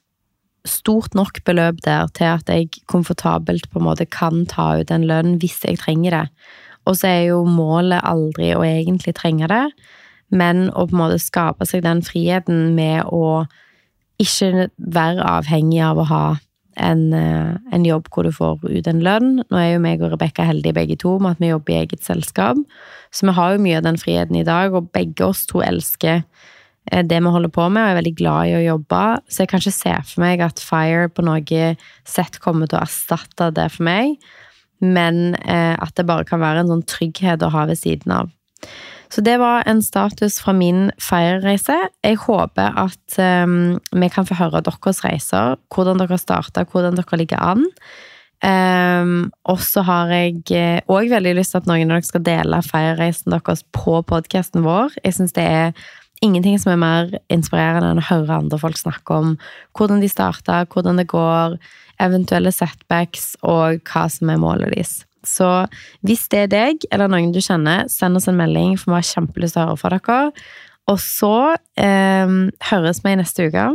stort 0.69 1.15
nok 1.17 1.41
beløp 1.47 1.81
der 1.83 2.07
til 2.15 2.29
at 2.29 2.51
jeg 2.51 2.83
komfortabelt 2.87 3.67
på 3.71 3.81
en 3.81 3.87
måte 3.89 4.07
kan 4.07 4.45
ta 4.47 4.77
ut 4.79 4.93
en 4.93 5.07
lønn 5.09 5.35
hvis 5.41 5.59
jeg 5.65 5.81
trenger 5.81 6.15
det. 6.15 6.27
Og 6.87 6.99
så 6.99 7.09
er 7.09 7.21
jo 7.31 7.43
målet 7.47 8.03
aldri 8.03 8.53
å 8.55 8.63
egentlig 8.67 9.15
trenge 9.17 9.49
det, 9.51 9.65
men 10.33 10.69
å 10.71 10.85
på 10.87 10.95
en 10.95 11.03
måte 11.03 11.19
skape 11.21 11.67
seg 11.67 11.83
den 11.85 12.03
friheten 12.05 12.73
med 12.77 13.03
å 13.11 13.43
ikke 14.21 14.69
være 14.77 15.25
avhengig 15.39 15.81
av 15.83 15.99
å 15.99 16.07
ha 16.09 16.25
en, 16.75 17.13
eh, 17.13 17.57
en, 17.71 17.85
jobb 17.85 18.07
hvor 18.13 18.25
du 18.25 18.31
får 18.33 18.63
ut 18.63 18.87
en 18.87 19.01
lønn. 19.03 19.43
Nå 19.49 19.59
er 19.59 19.73
jo 19.73 19.83
meg 19.83 20.01
og 20.01 20.13
Rebekka 20.13 20.45
heldige 20.47 20.75
begge 20.77 20.97
to 20.99 21.17
med 21.19 21.35
at 21.35 21.43
vi 21.43 21.51
jobber 21.51 21.73
i 21.73 21.79
eget 21.83 22.03
selskap. 22.05 22.59
Så 23.13 23.27
vi 23.27 23.35
har 23.37 23.53
jo 23.53 23.63
mye 23.63 23.77
av 23.77 23.87
den 23.87 23.99
friheten 24.01 24.39
i 24.39 24.45
dag, 24.47 24.73
og 24.73 24.91
begge 24.95 25.25
oss 25.25 25.45
to 25.49 25.61
elsker 25.65 26.23
eh, 26.91 27.03
det 27.03 27.19
vi 27.19 27.33
holder 27.35 27.53
på 27.53 27.67
med, 27.69 27.83
og 27.83 27.89
er 27.91 27.99
veldig 28.01 28.15
glad 28.19 28.51
i 28.51 28.55
å 28.59 28.63
jobbe. 28.67 29.03
Så 29.27 29.43
jeg 29.43 29.51
kan 29.51 29.63
ikke 29.63 29.75
se 29.79 29.97
for 30.11 30.25
meg 30.25 30.45
at 30.45 30.63
Fire 30.63 31.09
på 31.09 31.25
noe 31.25 31.73
sett 32.05 32.39
kommer 32.43 32.69
til 32.69 32.79
å 32.79 32.85
erstatte 32.87 33.51
det 33.53 33.69
for 33.75 33.89
meg, 33.89 34.17
men 34.83 35.35
eh, 35.43 35.75
at 35.77 35.93
det 35.95 36.07
bare 36.09 36.27
kan 36.27 36.41
være 36.43 36.63
en 36.63 36.73
sånn 36.73 36.87
trygghet 36.89 37.45
å 37.45 37.53
ha 37.53 37.67
ved 37.69 37.79
siden 37.79 38.17
av. 38.21 38.33
Så 39.13 39.21
det 39.21 39.35
var 39.37 39.61
en 39.69 39.83
status 39.85 40.39
fra 40.41 40.55
min 40.57 40.87
feierreise. 40.97 41.75
Jeg 42.01 42.17
håper 42.23 42.79
at 42.81 43.17
um, 43.45 43.75
vi 43.93 44.09
kan 44.09 44.25
få 44.25 44.39
høre 44.39 44.63
deres 44.65 45.03
reiser, 45.05 45.59
hvordan 45.69 46.01
dere 46.01 46.17
starta, 46.17 46.63
hvordan 46.65 46.97
dere 46.97 47.19
ligger 47.21 47.43
an. 47.43 47.67
Um, 48.43 49.29
og 49.45 49.61
så 49.61 49.83
har 49.85 50.09
jeg 50.11 50.41
òg 50.89 51.05
eh, 51.05 51.11
veldig 51.13 51.35
lyst 51.37 51.53
til 51.53 51.61
at 51.61 51.69
noen 51.69 51.93
av 51.93 52.01
dere 52.01 52.09
skal 52.09 52.25
dele 52.25 52.63
feierreisen 52.65 53.35
deres 53.35 53.61
på 53.75 54.01
podkasten 54.09 54.65
vår. 54.65 54.97
Jeg 55.05 55.19
synes 55.19 55.37
det 55.37 55.45
er 55.45 55.85
ingenting 56.25 56.57
som 56.57 56.73
er 56.73 56.81
mer 56.81 57.15
inspirerende 57.31 57.93
enn 57.93 58.01
å 58.01 58.09
høre 58.09 58.41
andre 58.41 58.59
folk 58.59 58.81
snakke 58.81 59.21
om 59.21 59.37
hvordan 59.77 60.01
de 60.01 60.09
starta, 60.09 60.63
hvordan 60.73 60.97
det 60.99 61.11
går, 61.13 61.59
eventuelle 62.01 62.51
setbacks 62.51 63.35
og 63.45 63.83
hva 63.85 64.07
som 64.09 64.33
er 64.33 64.41
målet 64.41 64.73
deres. 64.73 65.03
Så 65.27 65.47
hvis 66.05 66.27
det 66.31 66.45
er 66.45 66.51
deg 66.51 66.87
eller 66.91 67.11
noen 67.11 67.33
du 67.35 67.41
kjenner, 67.43 67.87
send 67.91 68.19
oss 68.19 68.29
en 68.31 68.39
melding, 68.39 68.77
for 68.79 68.91
vi 68.91 68.99
har 68.99 69.09
kjempelyst 69.13 69.57
til 69.57 69.63
å 69.63 69.71
høre 69.71 69.81
fra 69.81 69.95
dere. 69.97 70.21
Og 70.91 70.99
så 70.99 71.35
eh, 71.79 72.37
høres 72.71 73.03
vi 73.03 73.13
i 73.13 73.19
neste 73.19 73.47
uke. 73.47 73.69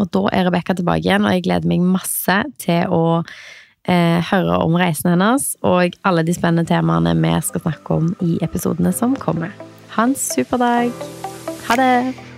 Og 0.00 0.12
da 0.14 0.22
er 0.32 0.46
Rebekka 0.46 0.76
tilbake 0.78 1.04
igjen, 1.04 1.26
og 1.26 1.34
jeg 1.34 1.44
gleder 1.48 1.68
meg 1.68 1.82
masse 1.84 2.38
til 2.62 2.94
å 2.94 3.02
eh, 3.20 4.22
høre 4.30 4.62
om 4.64 4.78
reisen 4.80 5.12
hennes 5.12 5.52
og 5.66 5.98
alle 6.06 6.24
de 6.24 6.36
spennende 6.36 6.68
temaene 6.70 7.16
vi 7.18 7.34
skal 7.44 7.66
snakke 7.66 8.00
om 8.00 8.10
i 8.24 8.38
episodene 8.46 8.94
som 8.96 9.18
kommer. 9.18 9.52
Ha 9.96 10.08
en 10.08 10.18
super 10.18 10.62
dag. 10.62 11.06
Ha 11.68 11.80
det! 11.80 12.29